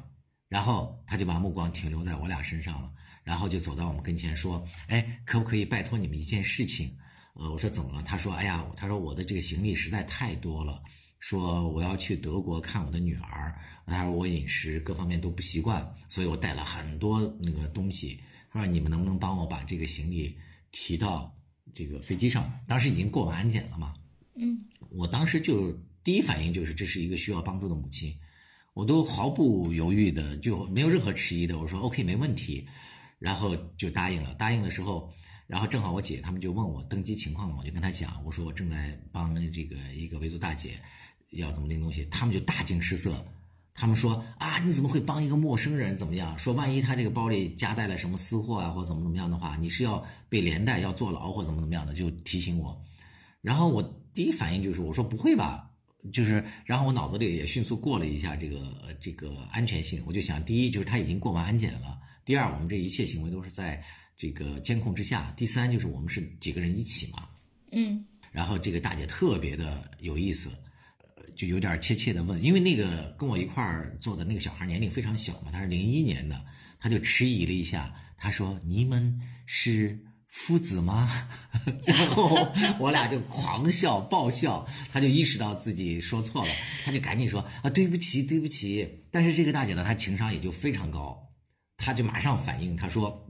[0.51, 2.93] 然后她就把目光停留在我俩身上了，
[3.25, 6.95] 然后就走到我们跟前说：“哎，可不可以拜托你们一件事情？”
[7.33, 8.03] 呃，我说怎么了？
[8.03, 10.83] 她说：“哎呀，她说我的这个行李实在太多了，
[11.21, 18.21] 说我要去德国看我的女儿，她说我饮食各方面都不习惯，所以我带了很多那个东西。
[18.53, 20.37] 她说你们能不能帮我把这个行李
[20.73, 21.35] 提到
[21.75, 22.51] 这个飞机上？
[22.67, 23.95] 当时已经过完安检了嘛。”
[24.37, 24.59] 嗯，
[24.91, 25.71] 我当时就
[26.03, 28.17] 第一反应就是这是一个需要帮助的母亲，
[28.73, 32.67] 我都毫不犹豫的就没有任何迟疑的，我说 OK 没问题，
[33.19, 34.33] 然后就答应了。
[34.35, 35.13] 答应的时候，
[35.47, 40.81] 然后正好我姐他们就问我登机情况嘛，我就跟她讲，我说我正在帮这个一个维族大姐
[41.33, 43.23] 要怎么拎东西，他们就大惊失色。
[43.81, 46.39] 他们说啊，你怎么会帮一个陌生人怎么样？
[46.39, 52.79] 说万一他这个包里夹带了什么私货啊，或怎么怎么样的话，你是要被连带要坐牢或怎么怎么样的，就提醒我。
[53.41, 55.71] 然后我第一反应就是我说不会吧，
[56.13, 58.61] 就是然后我脑子里也迅速过了一下这个
[59.01, 63.83] 这个安全性，我就想第一就是他已经过完安检了，第二我们这一切行为都是在
[64.15, 67.27] 这个监控之下，第三就是我们是几个人一起嘛。
[67.73, 70.70] 嗯然后这个大姐特别的有意思，呃，
[71.41, 76.39] 就有点怯怯的问，因为那个跟我一块儿坐的那个小孩年龄非常小嘛，他是零一年的，
[76.79, 81.09] 他就迟疑了一下，他说：“你们是夫子吗？”
[81.87, 82.47] 然后
[82.79, 86.53] 我俩就狂笑爆笑，他就意识到自己说错了，
[86.85, 91.19] 他就赶紧说：“啊，对不起，对不起。”但是这个大姐呢，她情商也就非常高，
[91.79, 93.27] 她就马上反应，她说。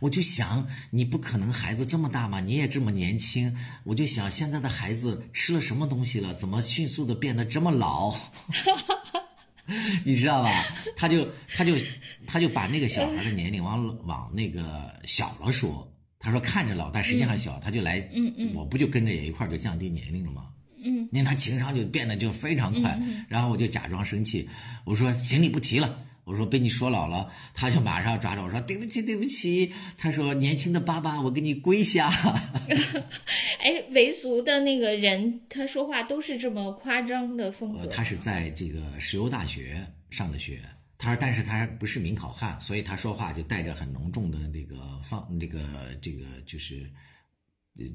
[0.00, 8.14] 我就想，你不可能孩子这么大嘛，你也这么年轻，我就想现在的孩子吃了什么东西了，怎么迅速的变得这么老？
[10.04, 10.50] 你知道吧？
[10.94, 11.26] 他就
[11.56, 11.74] 他就
[12.26, 20.46] 他就把那个小孩的年龄往往那个小了说，他说看着老，但实际上小，他就来，嗯嗯我不就跟着也一块儿就降低年龄了吗？
[20.86, 24.46] 嗯你看他情商就变得就非常快，然后我就假装生气，
[24.84, 29.72] 我说行李不提了，我说被你说老了，他就马上抓着我说对不起对不起。
[29.98, 32.10] 他说年轻的爸爸，我给你跪下。
[33.60, 37.86] 哎，维族的那个人，他说话都是这么夸张的风格。
[37.86, 40.60] 他是在这个石油大学上的学，
[40.96, 45.60] 他说，但是他不是民考汉，所以他说话就带着很浓重的这个方，这个
[46.00, 46.90] 这个就是。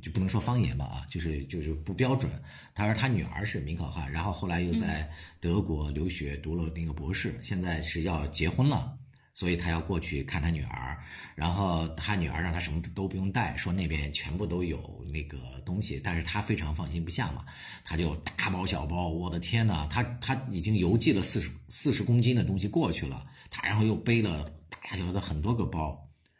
[0.01, 2.29] 就不能说方言吧啊，就是就是不标准。
[2.75, 5.09] 他说他女儿是民考汉，然后后来又在
[5.39, 8.97] 德国留学读了那个博士，现在是要结婚了，
[9.33, 10.97] 所以他要过去看他女儿。
[11.33, 17.45] 然后他女儿让他什么都不用带，说那边全部都有那个东西，但是他非常放心不下嘛，
[17.85, 25.97] 他就大包小包，我的天呐，他他已经邮寄了四十四十公斤的东西过去了，他然后又背了大大小小的很多个包，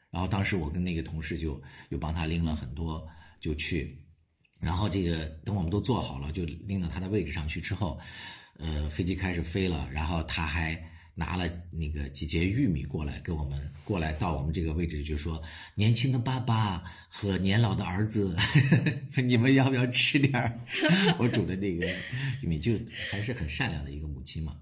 [0.10, 3.08] 然后当时我跟那个同事就又帮他拎了很多。
[3.40, 3.98] 就去，
[4.60, 7.98] 然后这个等我们都坐好了，就拎到他的位置上去之后，
[8.58, 10.82] 呃，飞机开始飞了，然后他还
[11.16, 15.42] 拿了那个几节玉米过来给我们，过来到我们这个位置就说
[15.76, 18.36] ：“年轻的爸爸和年老的儿子，
[19.24, 20.60] 你们要不要吃点儿
[21.18, 21.88] 我煮的那个
[22.42, 22.74] 玉米？”就
[23.10, 24.58] 还是很善良的一个母亲嘛。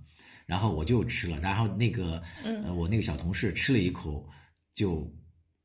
[0.45, 4.30] 然后我就吃了，然后那个呃，我那个小同事吃了一口
[4.73, 5.11] 就。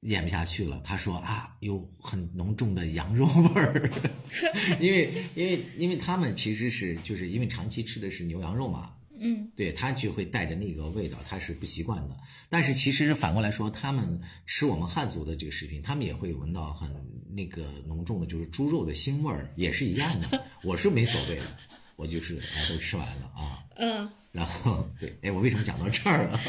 [0.02, 3.90] 咽不下去了，他说啊，有很浓重的羊肉味儿，
[4.80, 12.16] 因为因为因为他们其实是就是因为长期吃的是牛羊肉嘛，嗯，对他就会带着那个味道，他是不习惯的。
[12.48, 16.90] 但是其实反过来说，他们吃我们汉族的这个食品，他们也会闻到很
[17.30, 20.44] 那个浓重的，就是猪肉的腥味儿，也是一样的。
[20.64, 21.56] 我是没所谓的，
[21.94, 26.40] 我就是哎都吃完了啊，嗯，然后对，哎，我为什么讲到这儿了？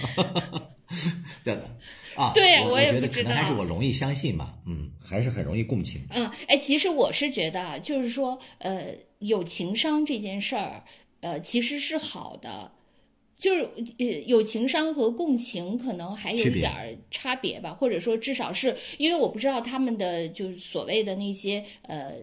[1.43, 1.77] 这样的。
[2.15, 6.01] 啊，对，我也不知道，可能还是我容易相信吧，嗯，还是很容易共情。
[6.09, 8.87] 嗯，哎，其实我是觉得，就是说，呃，
[9.19, 10.83] 有情商这件事儿，
[11.21, 12.71] 呃，其实是好的，
[13.37, 22.13] 就是呃，有情商和共情可能还有一点差别吧，或者说至少是因为我不知道他们的就是所谓的那些呃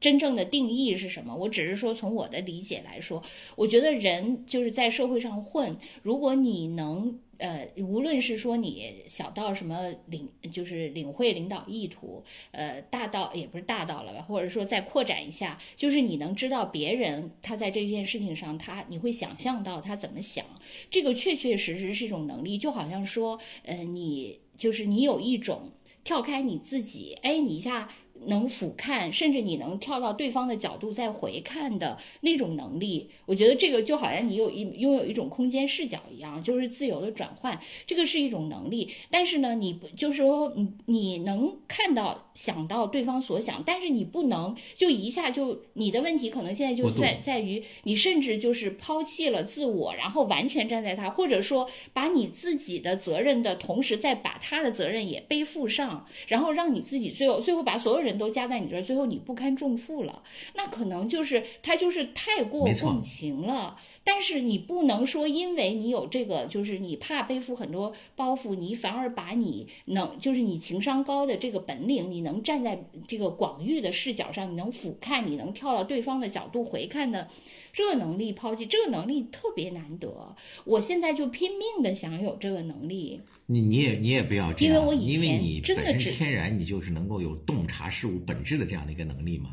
[0.00, 3.22] 真正的定义是什么，我只是说从我的理解来说，
[3.56, 7.20] 我觉得人就是在社会上混，如果你能。
[7.38, 20.44] 呃，无论是说你小到什么领，就是领会领导意图，呃，大到也不是大到了吧，或者说再扩展一下，就是你能知道别人他在这件事情上，他你会想象到他怎么想，
[20.90, 25.70] 这个确确实实是一种能力，就好像说，呃，你就是你有一种
[26.02, 27.88] 跳开你自己，哎，你一下。
[28.26, 38.90] 能俯瞰，甚至你能跳到对方的角度再回看的那种能力，我觉得这个就好像你有一拥有一种空间视角一样，就是自由的转换，这个是一种能力。
[39.10, 58.07] 但是呢，你不就是说你你能看到想到对方所想，但是你不能就一下就你的问题可能现在就在在于你甚至就是抛弃了自我，然后完全站在他，或者说把你自己的责任的同时再把他的责任也背负上，然后让你自己最后最后把所有人。
[58.08, 60.22] 人都加在你这儿，最后你不堪重负了，
[60.54, 63.76] 那可能就是他就是太过共情了。
[64.02, 77.28] 但是你不能说，因为你有这个，就是你怕背负很多包袱，你反而把你能就是你情商高的这个本领，你能站在这个广域的视角上，你能俯瞰，你能跳到对方的角度回看的
[77.72, 80.36] 这个能力抛弃，这个能力特别难得。
[80.64, 83.20] 我现在就拼命的想有这个能力。
[83.46, 89.50] 你你也你也不要这样，因为我以前真的是天然，你就是能够有洞察事物本质的这样的一个能力嘛。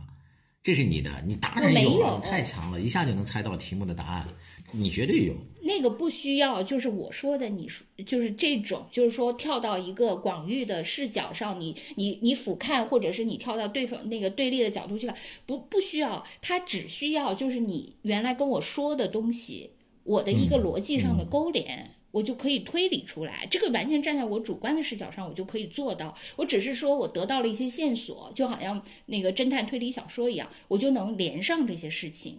[0.63, 4.27] 这是你的，你当然有了，太强了，一下就能猜到题目的答案，
[4.77, 5.33] 你绝对有。
[5.61, 15.15] 那个不需要，就是我说的，你说就是这种，就是说跳到一个广域的视角上，你你你俯瞰，或者是你跳到对方那个对立的角度去看，
[15.45, 19.71] 不不需要，它只需要就是你原来跟我说的东西，
[20.03, 21.91] 我的一个逻辑上的勾连。
[22.15, 26.15] 我就可以推理出来，这个完全站在我主观的视角上，我就可以做到。
[26.37, 32.37] 我只是说我得到了一些线索，就好像那个侦探推理小说一样，我就能连上这些事情，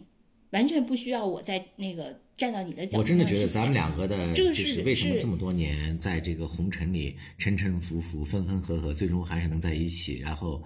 [0.53, 2.99] 完全不需要我在那个站到你的角度。
[2.99, 10.63] 我真的觉得咱们两个的，就是为什么这么多年在这个红尘里沉沉浮浮、分分合合，最终还是能在一起，然后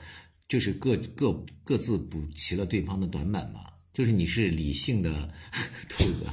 [0.48, 1.32] 就是各各
[1.64, 3.60] 各自补齐了对方的短板嘛。
[3.92, 5.32] 就是你是理性的
[5.90, 6.24] 兔子，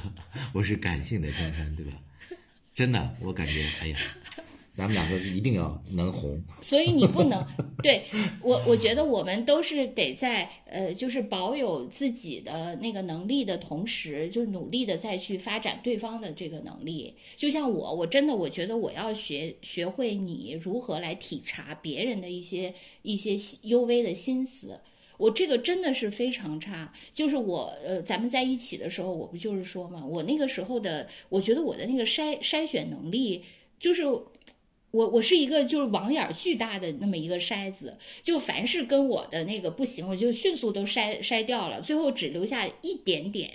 [0.52, 1.92] 我是感性的珊珊，对吧？
[2.72, 3.98] 真的，我感觉，哎呀，
[4.78, 6.40] 咱们两个一定要能红。
[6.62, 7.44] 所以你不能
[7.82, 8.04] 对
[8.40, 17.16] 我，我觉得我们都是得在呃，就是保有自己的那个能力的同时，就努力的再去发展对方的这个能力。
[17.36, 22.72] 就像我，我真的我觉得我要学学会你如何来体察别人的一些
[23.02, 24.78] 一些幽微的心思。
[25.16, 26.92] 我这个真的是非常差。
[27.12, 33.42] 就是我呃，咱们在一起的时候，我不就是说嘛，我那个时候的，我觉得我的那个筛筛选能力，
[33.80, 34.04] 就是
[34.90, 43.50] 我我是一个就是网眼儿巨大的那么一个筛子，就凡是跟我的那个不行，我就迅速都筛筛掉了，最后只留下一点点。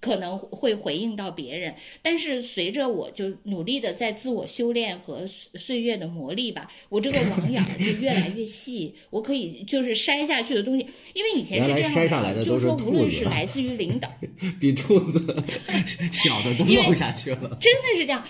[0.00, 14.12] 可能会回应到别人，但是随着我就努力的在自我修炼和岁月的磨砺吧，我这个网眼儿就越来越细，我可以就是筛下去的东西，因为以前是这样的，就是说无论是来自于领导，
[14.60, 15.42] 比兔子
[16.12, 18.22] 小的都漏下去了，真的是这样。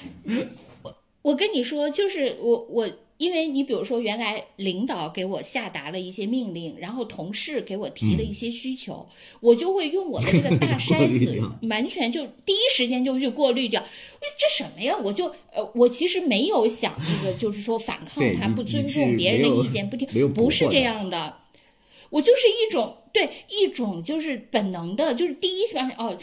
[1.24, 2.88] 我我跟你说，就是我我。
[3.16, 9.06] 因为你比如说，原来领导给我下达了一些命令，然后同事给我提了一些需求，
[9.38, 13.80] 我就会用我的这个大 筛子，完全就第一时间就去过滤掉。
[13.80, 14.96] 我这什么呀？
[15.00, 21.36] 我就呃，我其实没有想这个，就是说反抗他，不尊重别人的意见，不听，不是这样的。
[22.10, 26.18] 我就是一种对一种就是本能的，就是第一反应哦。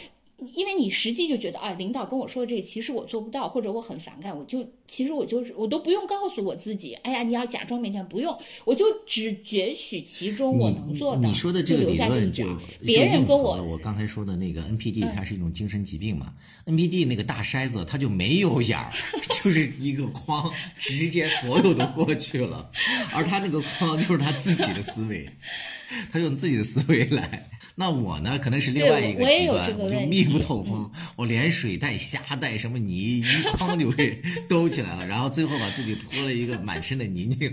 [0.54, 12.44] 因为你实际就觉得啊，领导跟我说的这个，其实我做不到，或者我很反感，我就其实我就是我都不用告诉我自己，哎呀，你要假装勉强，不用，我就只攫取其中我能做的，你说的这个理论就
[12.80, 16.34] 别人跟我我刚才说的那个 NPD，它是一种精神疾病嘛
[16.66, 18.90] ？NPD 那个大筛子它就没有眼儿，
[19.42, 22.68] 就是一个框，直接所有都过去了，
[23.14, 25.28] 而他那个框就是他自己的思维，
[26.10, 27.48] 他用自己的思维来。
[27.74, 37.52] 那我呢，可能是另外一个极端，我就密不透风，我连水带虾带什么泥一筐就给 兜起来了，然后最后把自己泼了一个满身的泥泞，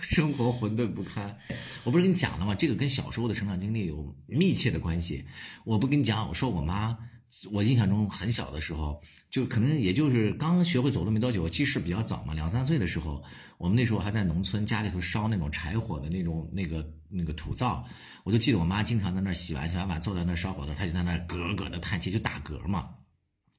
[0.00, 1.34] 生活混沌不堪。
[1.82, 2.54] 我不是跟你讲了吗？
[2.54, 5.24] 这个跟小时候的成长经历有密切的关系。
[5.64, 6.96] 我不跟你讲，我说我妈，
[7.50, 9.00] 我印象中很小的时候，
[9.30, 13.22] 就可能也就是刚学会走路没多久，记事比较早嘛，两三岁的时候，
[13.56, 17.84] 我们那时候还在农村，家里头烧那种柴火的那种那个那个土灶。
[18.24, 22.88] 我就记得我妈经常在那儿洗完洗完碗，坐在那儿烧火头，她就在那儿咯咯的叹气，就打嗝嘛，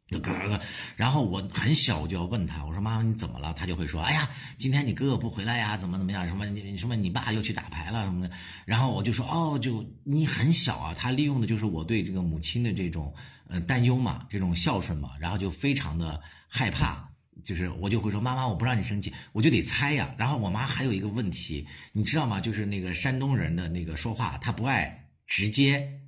[0.07, 0.59] 就咯咯。
[0.95, 3.53] 然后我很小，我就要问她，我说妈妈你怎么了？
[3.53, 4.27] 她就会说，哎呀，
[4.57, 6.27] 今天你哥哥不回来呀，怎么怎么样？
[6.27, 8.33] 什么你什么你爸又去打牌了什么的。
[8.65, 10.93] 然后我就说，哦，就你很小啊。
[10.93, 13.13] 她利用的就是我对这个母亲的这种
[13.47, 17.07] 呃担忧嘛，这种孝顺嘛，然后就非常的害怕。
[17.43, 20.13] 就是我就会说妈妈，我不让你生气，我就得猜呀。
[20.17, 22.39] 然后我妈还有一个问题，你知道吗？
[22.39, 25.99] 就是那个山东人的那个说话，他不爱直接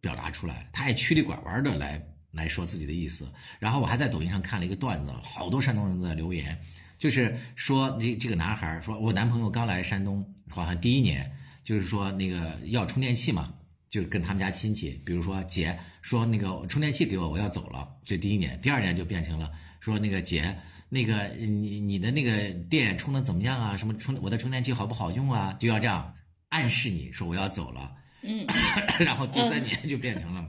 [0.00, 2.02] 表达出来，他爱曲里拐弯的来
[2.32, 3.30] 来说自己的意思。
[3.58, 6.58] 然后我还在抖音上看了一个段子，好多山东人都在留言，
[6.98, 11.30] 就是说这这个男孩说，我男朋友刚来山东，好像第一年，
[11.62, 13.52] 就是说那个要充电器嘛，
[13.88, 19.50] 就跟他们家亲戚，比如说姐说那个充电器给我，我要走了，这第一年，第二年就变成了
[19.80, 20.56] 说那个姐。
[20.92, 23.76] 那个你你的那个电充的怎么样啊？
[23.76, 25.56] 什么充我的充电器好不好用啊？
[25.56, 26.12] 就要这样
[26.48, 27.92] 暗示你说我要走了，
[28.22, 28.44] 嗯，
[28.98, 30.44] 然后第三年就变成了，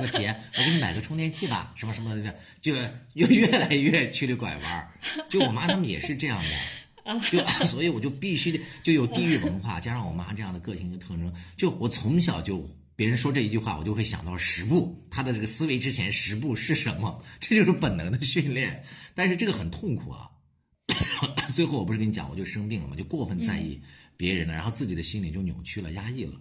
[0.00, 2.76] 我姐，我给你买个充电器吧，什么什么的，就
[3.14, 4.88] 又越来越曲里拐弯。
[5.28, 6.40] 就我妈他们也是这样
[7.04, 12.64] 的， 就所以我就必须得就有地域文化，加上我妈这样的个性和特征，就我从小就。
[13.02, 17.20] 别人说这一句话，我就会想到十步，他的这个思维之前十步是什么？
[17.40, 18.84] 这就是本能的训练。
[19.12, 20.30] 但是这个很痛苦啊。
[21.52, 23.82] 最后我不是跟你讲，我就生病了嘛，就过分在意
[24.16, 26.34] 别人了，然后自己的心理就扭曲了、压抑了，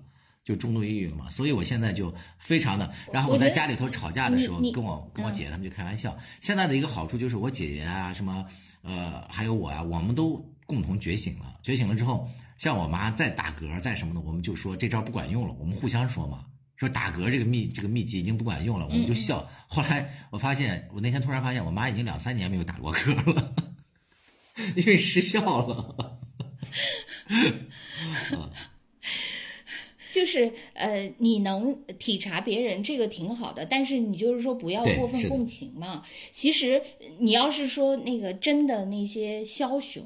[0.45, 1.27] 就重度抑郁了嘛。
[1.31, 6.15] 所以我现在就非常的，然后我在家里头吵架的时候，跟我跟我姐他们就开玩笑。
[6.41, 8.45] 现在的一个好处就是我姐姐啊，什么
[8.83, 11.57] 呃，还有我啊，我们都共同觉醒了。
[11.63, 12.29] 觉醒了之后，
[12.59, 16.45] 像我妈再打嗝再什么的，我们就说这招不管用了，我们互相说嘛。
[16.81, 19.47] 说打嗝这个秘这个秘籍已经不管用了，我们就笑。
[19.67, 23.53] 后来我发现，我那天突然发现，我妈已经两三年没有打过嗝了，
[24.75, 26.19] 因为失效了。
[30.11, 36.03] 就是呃，你能体察别人这个挺好的，但是你就是说不要过分共情嘛。
[36.29, 36.81] 其实
[37.19, 40.03] 你要是说那个真的那些枭雄，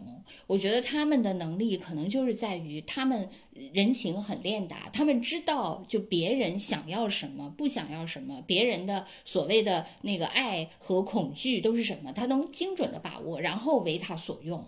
[0.48, 3.28] 我觉得他们的能力可能就是在于他们
[3.74, 14.66] 人情很练达，他们知道就别人想要什么，不想要什么，别人的所谓的那个爱和恐惧都是什么，他能精准的把握，然后为他所用。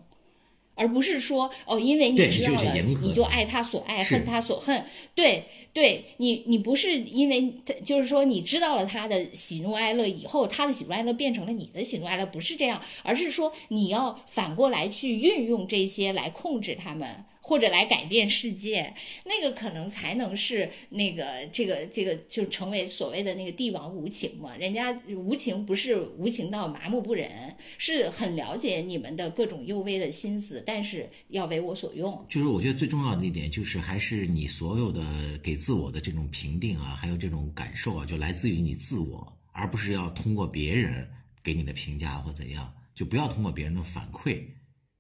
[0.77, 4.85] 而不是说哦，因为你知道了，你就爱他所爱，恨他所恨。
[5.15, 5.43] 对，
[5.73, 17.25] 对你，你不是因为他，就是说你知道了他的喜怒哀乐以后，他的喜怒哀乐变成了你的喜怒哀乐，不是这样，而是说你要反过来去运用这些来控制他们。
[17.47, 18.93] 或者来改变世界，
[19.23, 24.53] 那个可能才能是那个这个这个就成为所谓的那个帝王无情嘛。
[24.57, 32.25] 人家无情不是无情到麻木不仁，是很了解你们的各种幽微的心思，但是要为我所用。
[32.27, 35.01] 就是我觉得最重要的一点，就是还是你所有的
[35.41, 41.09] 给自我的这种评定啊，还有这种感受啊，就来自于你自我，而不是要通过别人
[41.41, 44.41] 给你的评价或怎样，就不要通过别人的反馈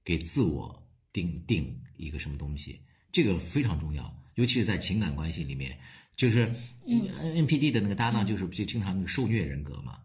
[0.05, 0.86] 给自我
[1.17, 2.79] 定定一个什么东西，
[3.11, 5.75] 这个非常重要，尤其是在情感关系里面，
[6.15, 6.53] 就是
[6.85, 7.09] 嗯
[7.47, 9.97] ，NPD 的那个搭档就是就经常那个受虐人格嘛，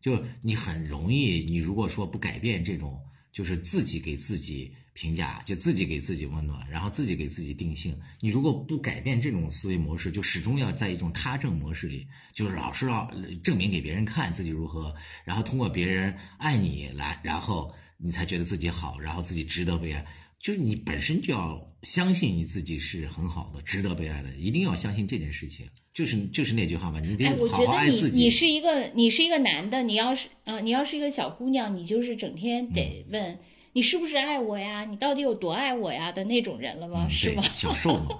[0.00, 3.00] 就你很容易，你如果说不改变这种，
[3.32, 13.12] 就是自己给自己评价，就自己给自己温暖，然后自己给自己定性，你如果不改变这种思维模式，就始终要在一种他证模式里，就是老是要
[13.42, 14.94] 证明给别人看自己如何，
[15.24, 20.06] 然后通过别人爱你来，然后你才觉得自己好，然后自己值得被爱。
[20.44, 25.66] 就是你本身就要相信你自己是很好的，值得被爱的，一定要相信这件事情。
[25.94, 28.18] 就是就是那句话嘛，你得好觉得你好爱自己。
[28.18, 33.38] 你是一个你是一个男的，你要是啊、你要是一个小姑娘，你就是整天得问、
[33.72, 34.84] 你是不是爱我呀？
[34.84, 37.06] 你到底有多爱我呀的那种人了吗？
[37.08, 37.42] 嗯是吗？
[37.56, 38.18] 小受嘛，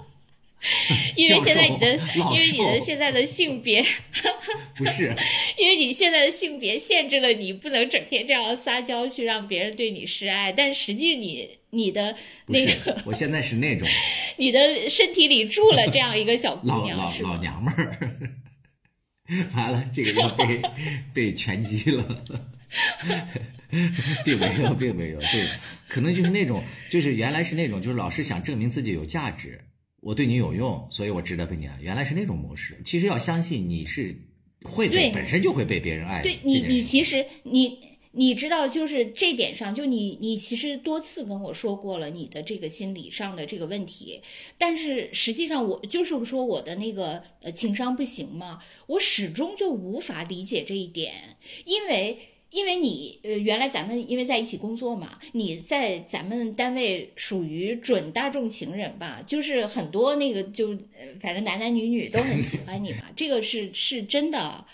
[1.15, 1.93] 因为现在你的
[2.31, 3.85] 因为你的现在的性别，
[4.75, 5.13] 不是，
[5.57, 12.15] 因为你现在的性别限制了你不能整天这样撒娇去让别人对你示爱，但实际你你的
[12.47, 13.87] 那个，我现在是那种。
[14.37, 17.29] 你的身体里住了这样一个小姑老娘，是吗？
[17.29, 18.11] 老老娘们儿。
[19.55, 20.61] 完了，这个要被
[21.13, 22.23] 被拳击了，
[24.23, 25.49] 并没有，并没有，对，
[25.87, 29.59] 可能就是那种，就是原来是那种，就是老是想证明自己有价值，
[30.05, 31.75] 我对你有用，所以我值得被你爱。
[31.81, 32.79] 原来是那种模式。
[32.85, 34.15] 其实要相信你是
[34.63, 36.21] 会被本身就会被别人爱。
[36.21, 37.79] 对你，你其实你
[38.11, 44.21] 你知道，就是这点上，就你你其实多次跟我说过了你的这个心理上的这个问题，
[44.59, 52.19] 但是实际上我就是说我的那个呃情商不行嘛，我始终就无法理解这一点，因为。
[52.55, 60.69] 因为你呃，原来咱们因为在一起工作嘛，你在咱们单位属于准大众情人吧，就是很多那个就，
[61.21, 64.65] 反正男男女女都很喜欢你嘛， 这个是是真的。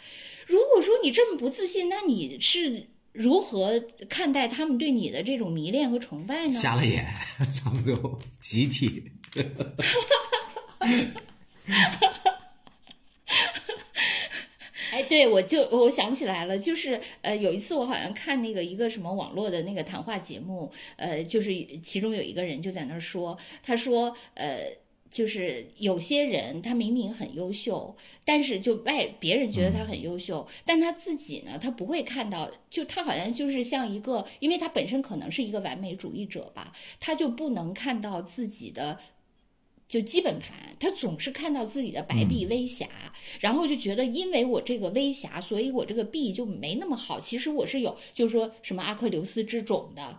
[0.46, 6.54] 如果说你这么不自信，那你是如何看待他们对你的这种迷恋和崇拜呢？
[6.54, 7.04] 瞎了眼，
[7.64, 9.04] 他们都集体。
[14.92, 21.52] 哎，对，我就我想起来了，就是呃，有一次我好像看那个一个什么网络的那个谈话节目，呃，就是
[21.82, 24.60] 其中有一个人就在那儿说，他说，呃。
[25.12, 27.94] 就是有些人他明明很优秀，
[28.24, 38.98] 但是就外别人觉得他很优秀，但他自己呢，他不会看到，就他好像就是像一个，因为他本身可能是一个完美主义者吧，他就不能看到自己的
[39.92, 42.88] 就基本盘，他总是看到自己的白璧微瑕，
[43.42, 47.20] 然后就觉得因为我这个微瑕，所以我这个璧就没那么好。
[47.20, 50.18] 其实我是有，就是说什么阿克琉斯之种的。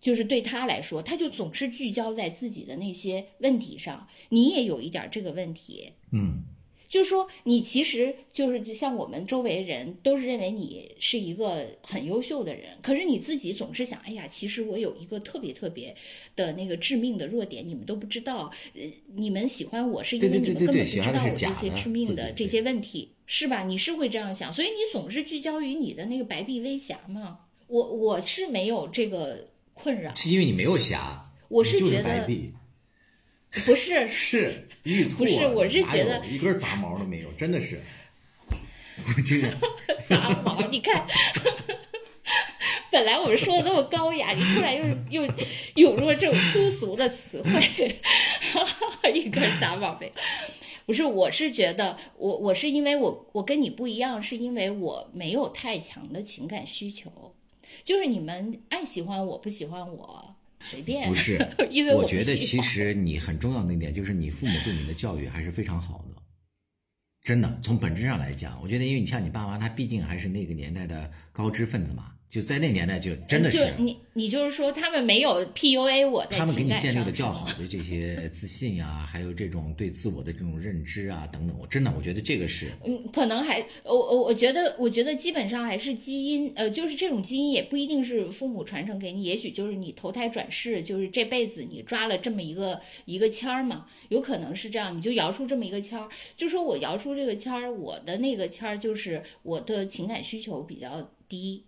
[0.00, 4.06] 就是对他来说，他就总是聚焦在自己的那些问题上。
[4.28, 6.44] 你也有一点这个问题，嗯，
[6.88, 15.94] 就是说你其实就是像我们周围人都是认为你是一个很优秀的人，可是你自己总是想，哎呀，其实我有一个特别特别
[16.34, 18.50] 的那个致命的弱点，你们都不知道。
[18.74, 18.82] 呃，
[19.14, 23.64] 你们喜欢我是因为你们根本不知道我这些致命的这些问题，是吧？
[23.64, 27.40] 你是会这样想，所以你总是聚焦于你的那个白璧微瑕嘛。
[27.66, 32.26] 我我是没有这个困扰，是因为你没有瑕，我是觉得
[33.66, 37.80] 不是 是玉兔啊，不是我是觉得一根杂毛都没有，真的是，
[38.50, 39.48] 我 这个
[40.06, 41.06] 杂毛，你看。
[42.90, 45.32] 本来我们说的那么高雅，你突然又又
[45.76, 50.12] 涌入了这种粗俗的词汇，一根杂毛没有。
[50.86, 57.34] 不是，我是觉得我我是因为我我跟你不一样，是因为我没有太强的情感需求，
[57.84, 61.38] 就是你们爱喜欢我不喜欢我随便，不是
[61.70, 66.22] 因为不我觉得其实你很重要的一点就是你父母对你的教育还是非常好的，
[67.22, 101.62] 真的，从本质上来讲，我觉得因为你像你爸妈，他毕竟还是那个年代的高知分子嘛，就在那年代就真的是就你你就是说他们没有 PUA 我在他们给你建立了较好的这些自信呀、还有这种对自我的这种认知啊等等，我真的我觉得这个是嗯，可能还我我我觉得，我觉得基本上还是基因，呃，就是这种基因也不一定是父母传承给你，也许就是你投胎转世，就是这辈子你抓了这么一个一个签儿嘛，有可能是这样，你就摇出这么一个签儿，就说我摇出这个签儿，我的那个签儿就是我的情感需求比较低，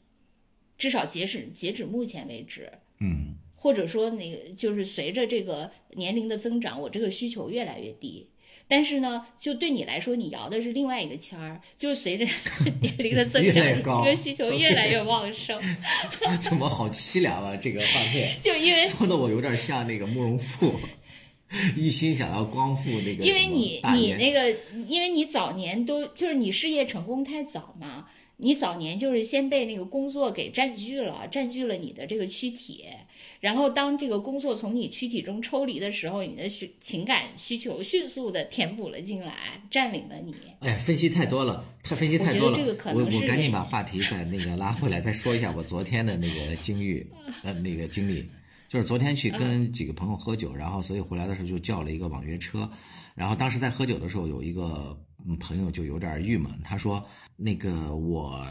[0.80, 8.26] 至少截止截止目前为止，嗯或者说那个就是随着这个年龄的增长，我这个需求越来越低。
[8.66, 12.24] 但是呢，就对你来说，你摇的是另外一个签儿，就是随着
[12.80, 15.60] 年龄的增长，越来越高这个需求越来越旺盛。
[16.40, 17.54] 怎么好凄凉啊？
[17.56, 20.80] 这个画面 就因为说的我有点像那个慕容复，
[21.76, 24.56] 一心想要光复那个因为你你那个，
[24.88, 28.06] 因为你早年都就是你事业成功太早嘛，
[28.40, 32.86] 你早年就是先被那个工作给占据了，占据了你的这个躯体，
[33.38, 40.34] 然后当这个工作从你躯体中抽离的时候，你的需情感需求迅速的填补了进来，占领了你。
[40.60, 42.50] 哎，分析太多了，太分析太多了。
[42.50, 47.06] 我觉得这个可能我我赶紧把话题再那个拉回来，再说一下我昨天的那个经历，
[47.42, 48.26] 呃，那个经历，
[48.68, 52.70] 就是昨天去跟几个朋友喝酒，然后所以回来的时候就叫了一个网约车，
[53.14, 54.96] 然后当时在喝酒的时候，有一个嗯
[55.38, 57.06] 朋友就有点郁闷，他说
[57.36, 58.46] 那个我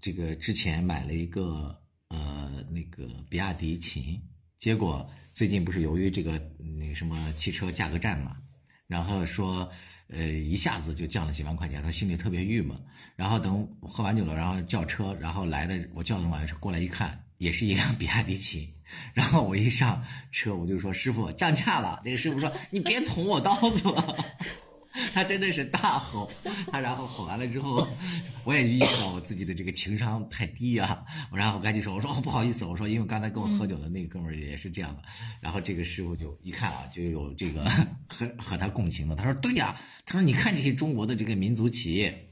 [0.00, 1.76] 这个之前买了一个
[2.08, 4.20] 呃那个比亚迪秦，
[4.58, 6.40] 结果最近不是由于这个
[6.78, 8.36] 那个什么汽车价格战嘛，
[8.86, 9.68] 然后说，
[10.08, 12.76] 呃，一下子就降了几万块钱，他心里特别郁闷。
[13.16, 18.68] 然后等喝完酒了，然后叫车，然后来的我叫的网约车过来一看，也是一辆比亚迪秦。
[19.14, 22.02] 然后我一上车，我就说师傅降价了。
[22.04, 24.16] 那个师傅说你别捅我刀子了。
[25.12, 26.30] 他真的是大吼，
[26.70, 27.86] 他然后吼完了之后，
[28.44, 35.02] 我也意识到我自己的这个情商太低啊，然后我赶紧说，我说哦不好意思，我说因为刚才跟我喝酒的那个哥们儿也是这样的，
[35.40, 37.64] 然后这个师傅就一看啊，就有这个
[38.08, 42.28] 和和他共情的，他说对呀、他说你看这些中国的这个民族企业。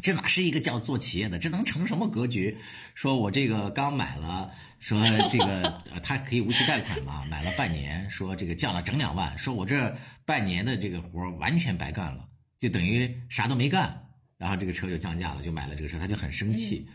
[0.00, 1.38] 这哪是一个叫做企业的？
[1.38, 2.56] 这能成什么格局？
[2.94, 12.28] 说我这个刚买了，说这个呃，他可以无息贷款嘛，买了半年，说这个降了整两万，说我这半年的这个活儿完全白干了，
[12.58, 16.86] 就等于啥都没干，然后这个车就降价了，就买了这个车，他就很生气。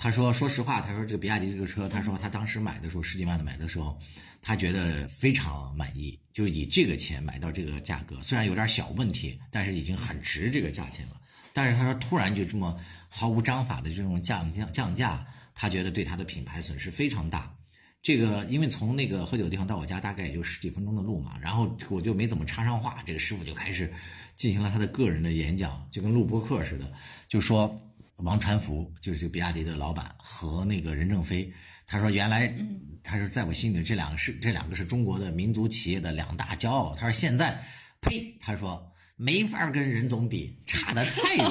[0.00, 3.98] 他说：“说实话，他说这个比亚迪这个车，他说他当时买的时候十几万的买的时候，
[4.40, 11.20] 他觉得非常满意，就以这个钱买到这个价格，虽然有点小问题，但是已经很值这个价钱了。
[11.58, 12.78] 但是他说突然就这么
[13.08, 15.26] 毫无章法的这种降降降价，
[15.56, 17.52] 他觉得对他的品牌损失非常大。
[18.00, 23.92] 这个因为从那个喝酒的地方到我家大概也就十几分钟的路嘛，然后我就没怎么插上话，这个师傅就开始
[24.36, 26.92] 进行了他的个人的演讲，就跟录播课似的，
[27.26, 27.76] 就说
[28.18, 31.52] 王传福就是这个比亚迪的老板和那个任正非，
[31.88, 32.54] 他说原来
[33.02, 37.60] 他说在我心里这两个是这两个是中国的民族企业的两大骄傲，他说现在
[38.00, 38.87] 呸，他说
[39.18, 41.46] 没法跟任总比，差得太远，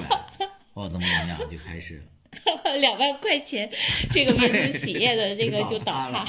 [0.73, 2.02] 哦怎么怎么样就开始。
[2.80, 3.69] 两万块钱，
[4.11, 6.26] 这个民族企业的这个就倒塌了，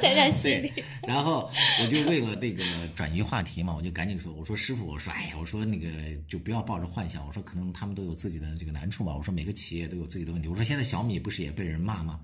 [0.00, 0.72] 在他心里。，
[1.06, 1.50] 然后
[1.80, 2.64] 我就为了这个
[2.94, 5.88] 转移话题嘛，我就赶紧说，我说师傅，我说哎呀，我说那个
[6.28, 12.20] 就不要抱着幻想，我说可能他们都有自己的这个难处嘛，我说每个企业都有自己的问题，我说现在小米不是也被人骂吗？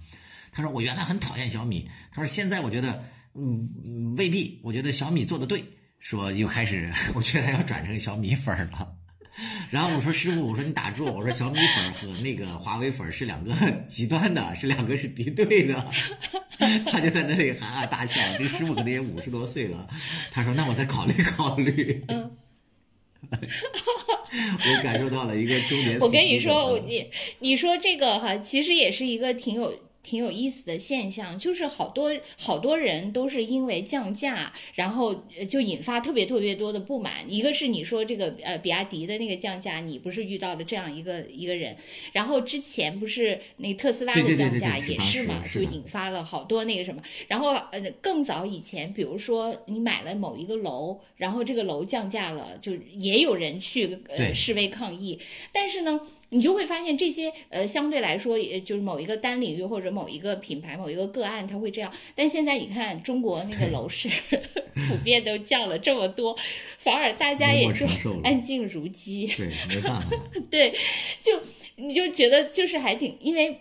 [0.50, 3.02] 他说我原来很讨厌小米，他说现在我觉得
[3.34, 5.64] 嗯嗯未必，我觉得小米做的对，
[6.02, 8.92] 说又开始 我觉得他要转成小米粉儿了。
[9.70, 13.54] 然后我说师傅，我说你打住，我说小米粉儿和那个华为粉儿是两个
[13.86, 15.86] 极端的，是两个是敌对的。
[16.86, 18.20] 他就在那里哈哈大笑。
[18.36, 19.88] 这师傅可能也五十多岁了，
[20.30, 22.04] 他说：“那我再考虑考虑。
[22.08, 22.30] ”嗯
[24.32, 25.98] 我感受到了一个中年。
[26.00, 27.08] 我跟你说，我你
[27.38, 29.72] 你说这个哈，其实也是一个挺有。
[30.02, 37.24] 挺有意思的现象，就是好多好多人都是因为降价，然后呃就引发特别特别多的不满。
[37.28, 41.76] 一个是你说这个呃比亚迪的那个降价，你不是遇到了这样一个一个人，
[42.12, 47.00] 然后之前不是那特斯拉的降价也是嘛，就引发了好多那个什么。
[47.28, 55.18] 然后呃更早以前，比如说你买了某一个楼，然后这个楼降价了，就也有人去呃示威抗议，
[55.52, 56.00] 但是呢。
[56.32, 61.92] 你就会发现这些呃，相对来说，也就是某一个单领域或者某一个品牌、某一个个案，它会这样。
[62.14, 64.08] 但现在你看，中国那个楼市
[64.88, 66.34] 普遍都降了这么多，
[66.78, 67.86] 反而大家也就
[68.24, 69.26] 安静如鸡。
[69.26, 70.08] 对，没办法。
[70.50, 70.72] 对，
[71.20, 71.38] 就
[71.76, 73.58] 你就觉得就是还挺，因为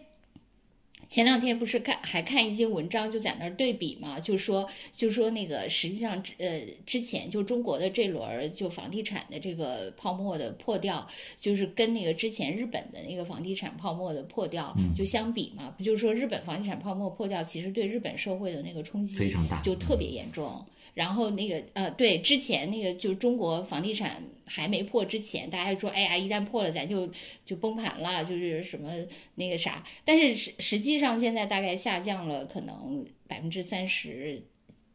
[1.11, 4.65] 前两天不是看还看一些文章，就在那儿对比嘛，就说
[4.95, 11.05] 就说那个实际上呃之前就中国的这轮儿就房地产的这个泡沫的破掉，
[11.37, 20.65] 就是跟那个之前日本的那个房地产泡沫的破掉就相比嘛，不就是说日本房地产泡沫破掉，其实对日本社会的那个冲击非常大就特别严重。
[20.93, 27.09] 然后那个呃，对，之前那个就中国房地产还没破之前，大家说，哎呀，一旦破了，咱就
[27.45, 28.91] 就崩盘了，就是什么
[29.35, 29.83] 那个啥。
[30.03, 34.43] 但是实实际上现在大概下降了，可能百分之三十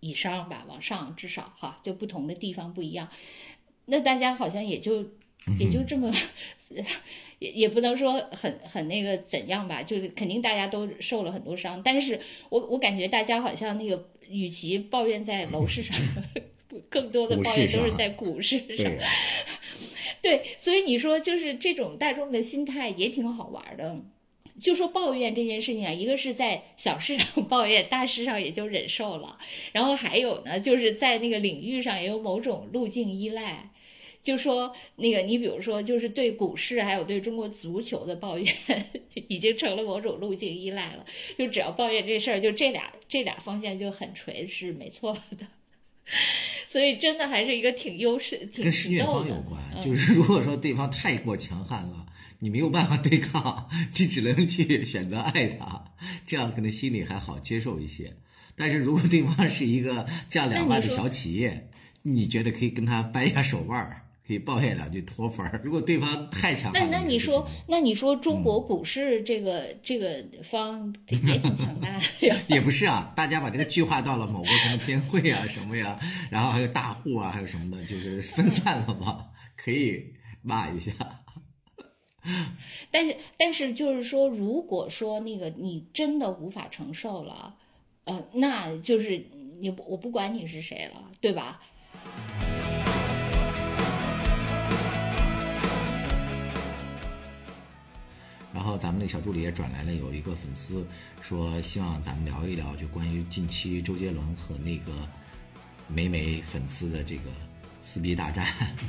[0.00, 3.08] 以上吧，往上至少哈，就不同的地方不一样。
[3.86, 5.02] 那大家好像也就
[5.58, 6.12] 也就这么，
[7.38, 12.20] 也也不能说很很那个怎样吧，就是肯定大家都受了很多伤，但是
[12.50, 15.96] 我我感觉大家好像那个，与其抱怨在楼市上，
[16.88, 18.92] 更多的抱怨都是在股市 上。
[20.22, 23.96] 对，所以你说就是这种大众的心态也挺好玩的。
[24.58, 29.38] 就说抱怨这件事情啊，一个是在小事上 抱怨，大事上也就忍受了。
[29.72, 33.70] 然后还有呢，就是在那个领域上也有某种路径依赖。
[34.26, 38.50] 就说那个，你比如说，就是对股市还有对中国足球的抱怨，
[39.28, 41.04] 已经成了某种路径依赖了。
[41.38, 45.46] 就只要抱怨这事儿，就这俩这俩方向就很垂是没错的。
[46.66, 49.62] 所以真的还是一个挺优势、挺跟施虐方有关。
[49.80, 52.06] 就是如果说对方太过强悍了，
[52.40, 55.94] 你没有办法对抗，你只能去 选择爱他，
[56.26, 58.16] 这样可能心里还好接受一些。
[58.56, 61.68] 但是如果对方是一个降两万的小企业，
[62.02, 64.02] 你觉得可以跟他掰一下手腕儿。
[64.26, 65.60] 可以抱怨两句脱粉儿。
[65.64, 72.36] 如果对方太强，那那你说，那你说中国股市这个 这个方也挺强大的呀？
[72.48, 75.98] 也不是啊，大家把这个聚化到了某个什么监会啊什么呀，
[76.30, 79.26] 然后还有大户啊，还有什么的，就是分散了嘛，
[79.56, 80.12] 可以
[80.42, 80.92] 骂一下。
[82.90, 87.54] 但是但是就是说，如果说那个你真的无法承受了，
[88.04, 89.24] 呃，那就是
[89.60, 91.60] 你我不管你是谁了，对吧？
[98.66, 100.84] 然后咱们那小助理也转来了，有一个粉丝
[101.22, 104.92] 说希望咱们聊一聊，就关于近期周杰伦和那个
[105.86, 107.30] 美美粉丝的这个
[107.80, 108.44] 撕逼大战。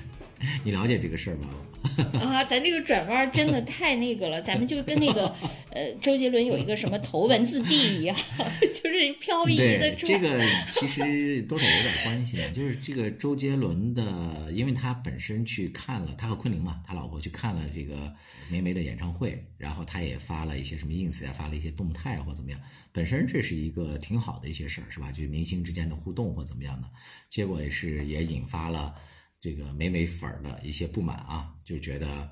[0.66, 1.49] 你了解这个事儿吗？
[2.20, 5.28] 啊，咱这个转弯真的 太那个了，咱们就跟那个
[5.72, 8.16] 呃周杰伦有一个什么头文字 D 一样，
[8.62, 10.06] 就是漂移的转。
[10.06, 18.14] 这个其实多少有点关系啊，就是这个周杰伦的，因为他本身去看了他和昆凌嘛，他老婆去看了这个
[18.50, 22.60] 梅梅的演唱会，然后他也发了一些什么 ins 啊，发了一些动态或怎么样，
[22.92, 25.12] 本身这是一个挺好的一些事儿，是吧？
[25.12, 26.88] 就是明星之间的互动或怎么样的，
[27.30, 28.96] 结果也是也引发了。
[29.40, 32.30] 这个美美粉的一些不满啊，就觉得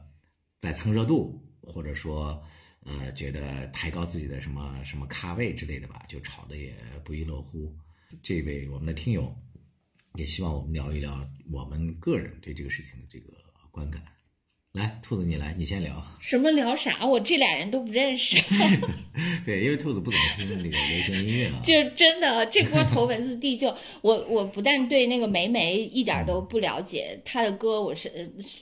[0.59, 2.43] 在蹭热度，或者说，
[2.81, 7.75] 呃，觉得抬高自己的什么什么咖位之类的吧，就吵得也不亦乐乎。
[8.21, 9.35] 这位我们的听友
[10.15, 13.33] 也希望我们聊一聊我们个人对这个事情的这个
[13.71, 14.03] 观感。
[14.75, 16.03] 来，兔子你来，你先聊。
[16.19, 17.05] 什么聊啥？
[17.05, 18.35] 我这俩人都不认识。
[19.45, 21.61] 对，因为兔子不怎么听那个流行音乐啊。
[21.63, 28.11] 就是真的，这波头文字 D 就我我不但对那个梅梅一点都不了解，她的歌我是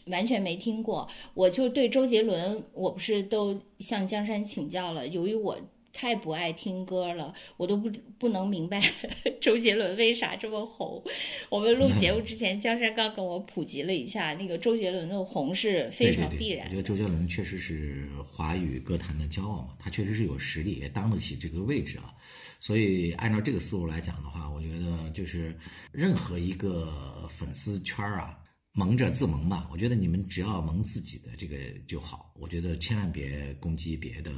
[0.05, 1.07] 完全没听过。
[1.33, 5.07] 我就对周杰伦，我不是都向江山请教了。
[5.07, 5.57] 由于我。
[5.93, 8.81] 太不爱听歌了，我都不不能明白
[9.39, 11.01] 周杰伦为啥这么红。
[11.49, 16.65] 我们录节目之前，江山刚跟我普及了一下，那个周杰伦的红是非常必然。
[16.65, 22.13] 我觉得周杰伦确实是华语歌坛的骄傲嘛，他确实是有实力，也当得起这个位置啊。
[22.59, 25.55] 所以按照这个思路来讲的话，我觉得就是
[25.91, 28.35] 任何一个粉丝圈啊，
[28.71, 29.67] 蒙着自蒙嘛。
[29.71, 32.33] 我觉得你们只要蒙自己的这个就好。
[32.35, 34.31] 我觉得千万别攻击别的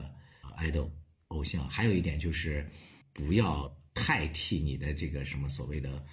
[0.57, 0.91] 爱豆。
[1.29, 2.69] 偶像还有一点就是，
[3.11, 6.05] 不要太替你的这个什么所谓的，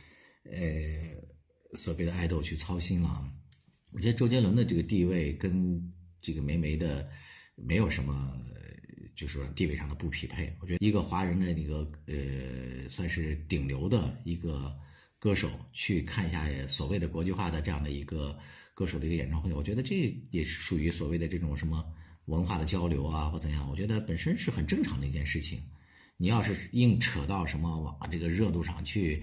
[0.44, 3.30] 呃，所谓的爱豆去操心了。
[3.90, 7.09] 我觉得周杰伦的这个地位跟这个梅梅的
[7.55, 8.34] 没有什么，
[9.14, 10.56] 就是说地位上的不匹配。
[10.60, 14.74] 我觉得一个华人的那个呃，算是顶流的一个
[15.18, 18.39] 歌手去看一下所谓的国际化的这样的一个
[18.74, 21.84] 歌手的一个演唱会，我觉得这也是属于所谓的这种什么。
[22.26, 25.60] 文化的交流啊，或怎样，我觉得本身是很正常的一件事情。
[26.16, 29.20] 你要是硬扯到什么往这个热度上去，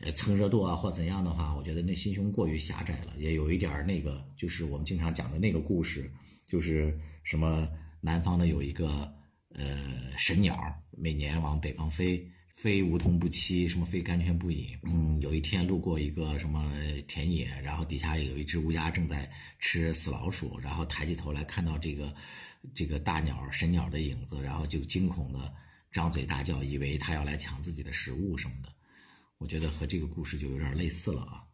[0.00, 6.10] 呃，蹭热度啊，或怎样的话，我觉得那心胸过于狭窄了，也有一点那个，就是我们经常讲的那个故事，
[6.46, 7.68] 就是什么
[8.00, 9.12] 南方的有一个
[9.54, 10.58] 呃神鸟，
[10.96, 12.26] 每年往北方飞，
[12.60, 14.76] 非梧桐不栖，什么非甘泉不饮。
[14.82, 16.68] 嗯，有一天路过一个什么
[17.06, 19.30] 田野，然后底下有一只乌鸦正在
[19.60, 22.12] 吃死老鼠，然后抬起头来看到这个。
[22.74, 25.54] 这个大鸟神鸟的影子，然后就惊恐的
[25.92, 28.68] 张嘴大叫，以为它要来抢自己的食物什么的。
[29.38, 31.44] 我觉得和这个故事就有点类似了啊，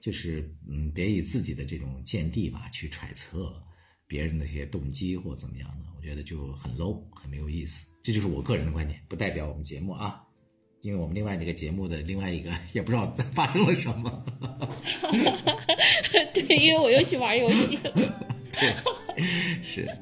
[0.00, 3.62] 就是嗯，别以自己的这种见地吧去揣测
[4.06, 7.86] 别人的这些动机或怎么样的，我觉得就很 low，很没有意思。
[8.02, 10.24] 这就是我个人的观点，不代表我们节目啊，
[10.84, 14.22] 因为我们另外那个节目的另外一个也不知道发生了什么。
[16.34, 17.90] 对，因为我又去玩游戏了。
[18.52, 18.74] 对，
[19.64, 19.88] 是。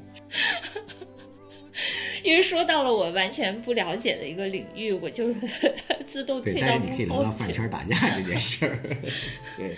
[2.21, 5.33] 因为说到了我完全不了解的一个领域，我就
[6.05, 8.77] 自动退到你可以聊到饭圈打架这件事儿。
[9.55, 9.77] 对，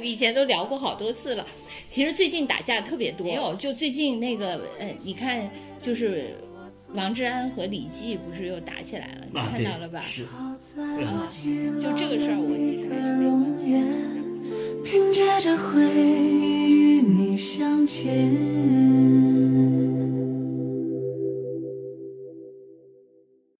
[0.00, 1.46] 以前都聊过好多次了。
[1.86, 5.46] 其实最近打架特别多，没有，就最近那个，呃，你看，
[5.82, 6.34] 就是
[6.94, 10.00] 王志安和李记不是又打起来了，你看到了吧？
[10.00, 10.26] 是。
[10.76, 13.70] 嗯，就这个事儿，我其实没什么关系。
[14.84, 18.10] 凭借着回忆与你相见。